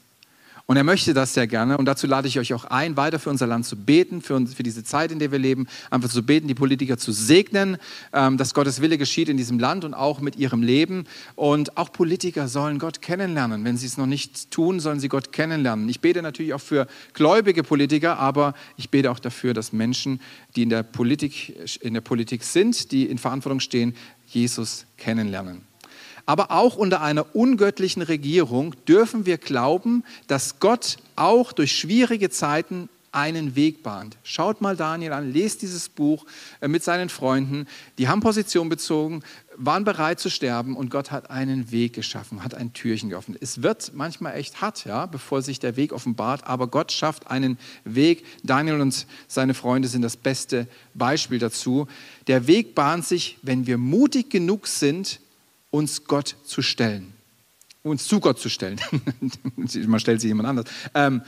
Und 0.67 0.79
er 0.79 0.85
möchte 0.85 1.13
das 1.13 1.35
sehr 1.35 1.47
gerne. 1.47 1.77
Und 1.77 1.85
dazu 1.85 2.07
lade 2.07 2.27
ich 2.27 2.39
euch 2.39 2.55
auch 2.55 2.65
ein, 2.65 2.97
weiter 2.97 3.19
für 3.19 3.29
unser 3.29 3.47
Land 3.47 3.67
zu 3.67 3.77
beten, 3.77 4.23
für, 4.23 4.35
uns, 4.35 4.55
für 4.55 4.63
diese 4.63 4.83
Zeit, 4.83 5.13
in 5.13 5.19
der 5.19 5.31
wir 5.31 5.39
leben, 5.39 5.67
einfach 5.91 6.09
zu 6.09 6.23
beten, 6.23 6.49
die 6.49 6.55
Politiker 6.55 6.97
zu 6.97 7.13
segnen, 7.13 7.77
ähm, 8.15 8.39
dass 8.39 8.55
Gottes 8.55 8.81
Wille 8.81 8.97
geschieht 8.97 9.29
in 9.29 9.37
diesem 9.37 9.59
Land 9.59 9.85
und 9.85 9.93
auch 9.93 10.21
mit 10.21 10.37
ihrem 10.37 10.63
Leben. 10.63 11.05
Und 11.35 11.77
auch 11.77 11.93
Politiker 11.93 12.49
sollen 12.49 12.79
Gott 12.79 13.03
kennenlernen. 13.03 13.63
Wenn 13.63 13.77
sie 13.77 13.87
es 13.87 13.99
noch 13.99 14.07
nicht 14.07 14.51
tun, 14.51 14.81
sollen 14.81 15.01
sie 15.01 15.09
Gott 15.09 15.33
kennenlernen. 15.33 15.87
Ich 15.91 16.01
bete 16.01 16.23
natürlich 16.23 16.55
auch 16.55 16.63
für 16.63 16.87
gläubige 17.13 17.63
Politiker, 17.63 18.19
aber 18.19 18.55
ich 18.79 18.89
bete 18.89 19.11
auch 19.11 19.19
dafür, 19.19 19.53
dass 19.53 19.75
Menschen, 19.75 20.19
die 20.57 20.63
in 20.63 20.71
der 20.71 20.83
Politik, 20.83 21.79
in 21.83 21.93
der 21.93 22.01
Politik 22.01 22.43
sind, 22.43 22.91
die 22.91 23.05
in 23.05 23.19
Verantwortung 23.19 23.61
stehen, 23.61 23.95
Jesus 24.29 24.87
kennenlernen. 24.97 25.74
Aber 26.27 26.51
auch 26.51 26.77
unter 26.77 27.03
einer 27.03 27.35
ungöttlichen 27.35 28.03
Regierung 28.03 28.75
dürfen 28.89 29.27
wir 29.27 29.39
glauben, 29.39 30.05
dass 30.27 30.59
Gott 30.59 30.97
auch 31.17 31.53
durch 31.53 31.73
schwierige 31.73 32.31
Zeiten 32.31 32.89
einen 33.15 33.55
Weg 33.55 33.83
bahnt. 33.83 34.17
Schaut 34.25 34.61
mal 34.61 34.77
Daniel 34.77 35.13
an, 35.13 35.33
lest 35.33 35.63
dieses 35.63 35.89
Buch 35.89 36.27
äh, 36.61 36.69
mit 36.69 36.83
seinen 36.83 37.09
Freunden. 37.09 37.67
Die 37.97 38.09
haben 38.09 38.21
Position 38.21 38.69
bezogen, 38.69 39.23
waren 39.57 39.85
bereit 39.85 40.19
zu 40.19 40.31
sterben 40.31 40.77
und 40.77 40.91
Gott 40.91 41.13
hat 41.13 41.31
einen 41.31 41.71
Weg 41.71 41.93
geschaffen, 41.93 42.43
hat 42.43 42.55
ein 42.55 42.73
Türchen 42.73 43.11
geöffnet. 43.11 43.39
Es 43.41 43.63
wird 43.63 43.93
manchmal 43.95 44.35
echt 44.35 44.61
hart, 44.61 44.85
ja, 44.85 45.07
bevor 45.07 45.43
sich 45.43 45.61
der 45.61 45.77
Weg 45.77 45.93
offenbart, 45.93 46.45
aber 46.45 46.67
Gott 46.67 46.91
schafft 46.91 47.29
einen 47.31 47.57
Weg. 47.85 48.25
Daniel 48.43 48.81
und 48.81 49.07
seine 49.29 49.55
Freunde 49.55 49.87
sind 49.87 50.03
das 50.03 50.17
beste 50.17 50.67
Beispiel 50.95 51.39
dazu. 51.39 51.87
Der 52.27 52.49
Weg 52.49 52.75
bahnt 52.75 53.07
sich, 53.07 53.39
wenn 53.43 53.69
wir 53.69 53.79
mutig 53.79 54.29
genug 54.29 54.67
sind, 54.67 55.21
uns 55.75 56.05
Gott 56.05 56.37
zu 56.45 56.63
stellen. 56.63 57.13
Uns 57.83 58.07
zu 58.07 58.21
Gott 58.21 58.39
zu 58.39 58.49
stellen. 58.49 58.81
Man 59.89 59.99
stellt 59.99 60.21
sich 60.21 60.29
jemand 60.29 60.49
anders. 60.49 60.67
Ähm, 60.95 61.23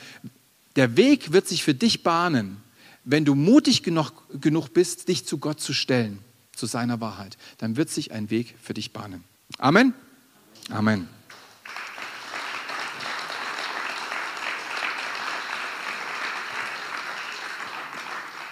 der 0.76 0.96
Weg 0.96 1.32
wird 1.32 1.48
sich 1.48 1.64
für 1.64 1.74
dich 1.74 2.04
bahnen, 2.04 2.58
wenn 3.02 3.24
du 3.24 3.34
mutig 3.34 3.82
genug, 3.82 4.12
genug 4.40 4.68
bist, 4.72 5.08
dich 5.08 5.26
zu 5.26 5.38
Gott 5.38 5.60
zu 5.60 5.72
stellen, 5.72 6.20
zu 6.54 6.66
seiner 6.66 7.00
Wahrheit. 7.00 7.36
Dann 7.58 7.76
wird 7.76 7.90
sich 7.90 8.12
ein 8.12 8.30
Weg 8.30 8.54
für 8.62 8.72
dich 8.72 8.92
bahnen. 8.92 9.24
Amen. 9.58 9.94
Amen. 10.70 11.08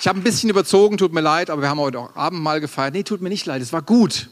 Ich 0.01 0.09
habe 0.09 0.19
ein 0.19 0.25
bisschen 0.25 0.51
überzogen, 0.51 0.99
tut 0.99 1.13
mir 1.13 1.21
leid, 1.21 1.51
aber 1.51 1.63
wir 1.63 1.69
haben 1.69 1.79
heute 1.79 2.01
auch 2.01 2.17
Abendmahl 2.17 2.61
gefeiert. 2.61 2.95
Nee, 2.95 3.05
tut 3.05 3.23
mir 3.23 3.29
nicht 3.29 3.47
leid, 3.47 3.63
es 3.63 3.73
war 3.73 3.81
gut. 3.81 4.29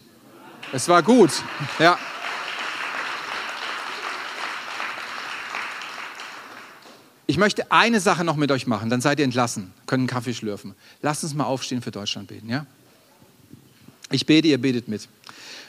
Es 0.73 0.89
war 0.89 1.03
gut. 1.03 1.31
Ja. 1.79 1.99
Ich 7.27 7.37
möchte 7.37 7.71
eine 7.71 8.01
Sache 8.01 8.25
noch 8.25 8.37
mit 8.37 8.51
euch 8.51 8.67
machen, 8.67 8.91
dann 8.91 9.01
seid 9.01 9.19
ihr 9.19 9.25
entlassen, 9.25 9.73
können 9.87 10.07
Kaffee 10.07 10.35
schlürfen. 10.35 10.75
Lasst 11.03 11.25
uns 11.25 11.35
mal 11.35 11.45
aufstehen 11.45 11.81
für 11.81 11.91
Deutschland 11.91 12.29
beten, 12.29 12.49
ja? 12.49 12.67
Ich 14.11 14.27
bete, 14.27 14.49
ihr 14.49 14.61
betet 14.61 14.89
mit. 14.89 15.09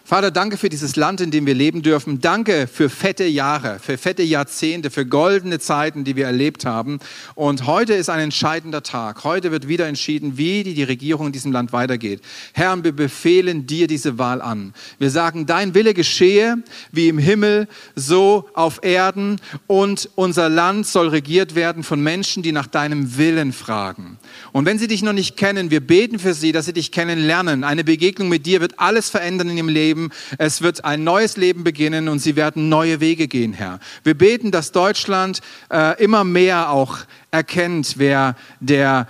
Vater, 0.06 0.32
danke 0.32 0.58
für 0.58 0.68
dieses 0.68 0.97
Land, 0.97 1.22
in 1.22 1.32
dem 1.32 1.45
wir 1.45 1.54
leben 1.54 1.82
dürfen. 1.82 2.20
Danke 2.20 2.68
für 2.68 2.89
fette 2.89 3.24
Jahre, 3.24 3.80
für 3.80 3.97
fette 3.97 4.22
Jahrzehnte, 4.22 4.91
für 4.91 5.06
goldene 5.06 5.60
Zeiten, 5.60 6.04
die 6.04 6.18
wir 6.18 6.26
erlebt 6.26 6.66
haben. 6.66 6.99
Und 7.36 7.68
heute 7.68 7.93
ist 7.93 8.10
ein 8.10 8.20
entscheidender 8.20 8.84
Tag. 8.84 9.24
Heute 9.24 9.51
wird 9.51 9.70
wieder 9.70 9.88
entschieden, 9.88 10.38
wie 10.38 10.66
die, 10.66 10.84
Regierung 10.84 11.28
in 11.28 11.32
diesem 11.32 11.54
Land 11.54 11.72
weitergeht. 11.72 12.20
Herr, 12.51 12.84
wir 12.84 12.91
befehlen 12.91 13.66
dir 13.66 13.88
diese 13.88 14.18
Wahl 14.18 14.41
an. 14.41 14.74
Wir 14.99 15.10
sagen, 15.10 15.45
dein 15.45 15.74
Wille 15.74 15.93
geschehe, 15.93 16.58
wie 16.91 17.08
im 17.08 17.18
Himmel, 17.18 17.70
so 17.95 18.49
auf 18.56 18.84
Erden. 18.84 19.39
Und 19.68 20.10
unser 20.16 20.49
Land 20.49 20.86
soll 20.86 21.08
regiert 21.08 21.56
werden 21.56 21.82
von 21.82 22.04
Menschen, 22.04 22.43
die 22.43 22.51
nach 22.51 22.68
deinem 22.68 23.16
Willen 23.18 23.54
fragen. 23.54 24.18
Und 24.51 24.66
wenn 24.66 24.80
sie 24.80 24.89
dich 24.89 25.01
noch 25.01 25.14
nicht 25.14 25.38
kennen, 25.38 25.72
wir 25.72 25.80
beten 25.80 26.20
für 26.20 26.34
sie, 26.34 26.51
dass 26.51 26.66
sie 26.66 26.74
dich 26.74 26.91
kennenlernen. 26.91 27.64
Eine 27.64 27.86
Begegnung 27.86 28.28
mit 28.28 28.45
dir 28.45 28.60
wird 28.60 28.80
alles 28.80 29.10
verändern 29.10 29.47
in 29.47 29.56
ihrem 29.56 29.70
Leben 29.70 29.93
Leben. 29.94 30.10
Es 30.39 30.62
wird 30.62 30.86
ein 30.86 31.04
neues 31.04 31.38
Leben 31.38 31.64
beginnen 31.64 32.10
und 32.10 32.20
sie 32.20 32.36
werden 32.36 32.68
neue 32.68 33.00
Wege 33.00 33.28
gehen, 33.28 33.54
Herr. 33.54 33.80
Wir 34.04 34.18
beten, 34.18 34.50
dass 34.50 34.72
Deutschland 34.72 35.41
äh, 35.72 36.02
immer 36.04 36.24
mehr 36.24 36.72
auch 36.72 37.00
erkennt, 37.30 37.96
wer 37.98 38.36
der 38.60 39.08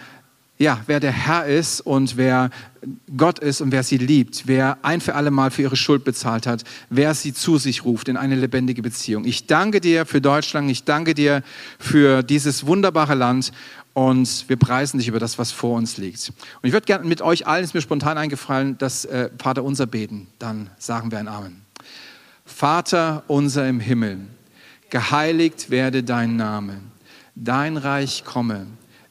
ja, 0.64 0.80
wer 0.88 1.02
der 1.02 1.12
Herr 1.12 1.46
ist 1.46 1.82
und 1.82 2.16
wer 2.16 2.50
Gott 3.16 3.40
ist 3.40 3.60
und 3.60 3.72
wer 3.72 3.84
sie 3.84 3.98
liebt, 3.98 4.48
wer 4.48 4.78
ein 4.82 5.02
für 5.02 5.16
alle 5.16 5.30
Mal 5.30 5.52
für 5.52 5.62
ihre 5.62 5.76
Schuld 5.76 6.06
bezahlt 6.06 6.48
hat, 6.48 6.64
wer 6.90 7.14
sie 7.14 7.34
zu 7.34 7.58
sich 7.58 7.84
ruft 7.84 8.08
in 8.08 8.16
eine 8.16 8.36
lebendige 8.36 8.82
Beziehung. 8.82 9.26
Ich 9.26 9.46
danke 9.46 9.82
dir 9.82 10.06
für 10.06 10.22
Deutschland, 10.22 10.72
ich 10.72 10.86
danke 10.86 11.14
dir 11.14 11.44
für 11.80 12.24
dieses 12.24 12.66
wunderbare 12.66 13.14
Land 13.14 13.52
und 13.94 14.46
wir 14.48 14.56
preisen 14.56 15.00
dich 15.00 15.10
über 15.10 15.20
das, 15.20 15.38
was 15.38 15.52
vor 15.52 15.78
uns 15.78 15.98
liegt. 15.98 16.30
Und 16.30 16.68
ich 16.68 16.72
würde 16.72 16.86
gerne 16.86 17.06
mit 17.06 17.22
euch 17.22 17.46
allen, 17.46 17.64
ist 17.64 17.74
mir 17.74 17.82
spontan 17.82 18.18
eingefallen, 18.18 18.78
das 18.78 19.04
äh, 19.04 19.30
Vater 19.38 19.64
unser 19.64 19.86
beten. 19.86 20.28
Dann 20.40 20.70
sagen 20.78 21.12
wir 21.12 21.20
ein 21.20 21.28
Amen. 21.28 21.62
Vater 22.46 23.24
unser 23.28 23.68
im 23.68 23.82
Himmel, 23.82 24.20
geheiligt 24.90 25.70
werde 25.70 26.04
dein 26.04 26.38
Name, 26.38 26.80
dein 27.36 27.76
Reich 27.76 28.24
komme, 28.24 28.68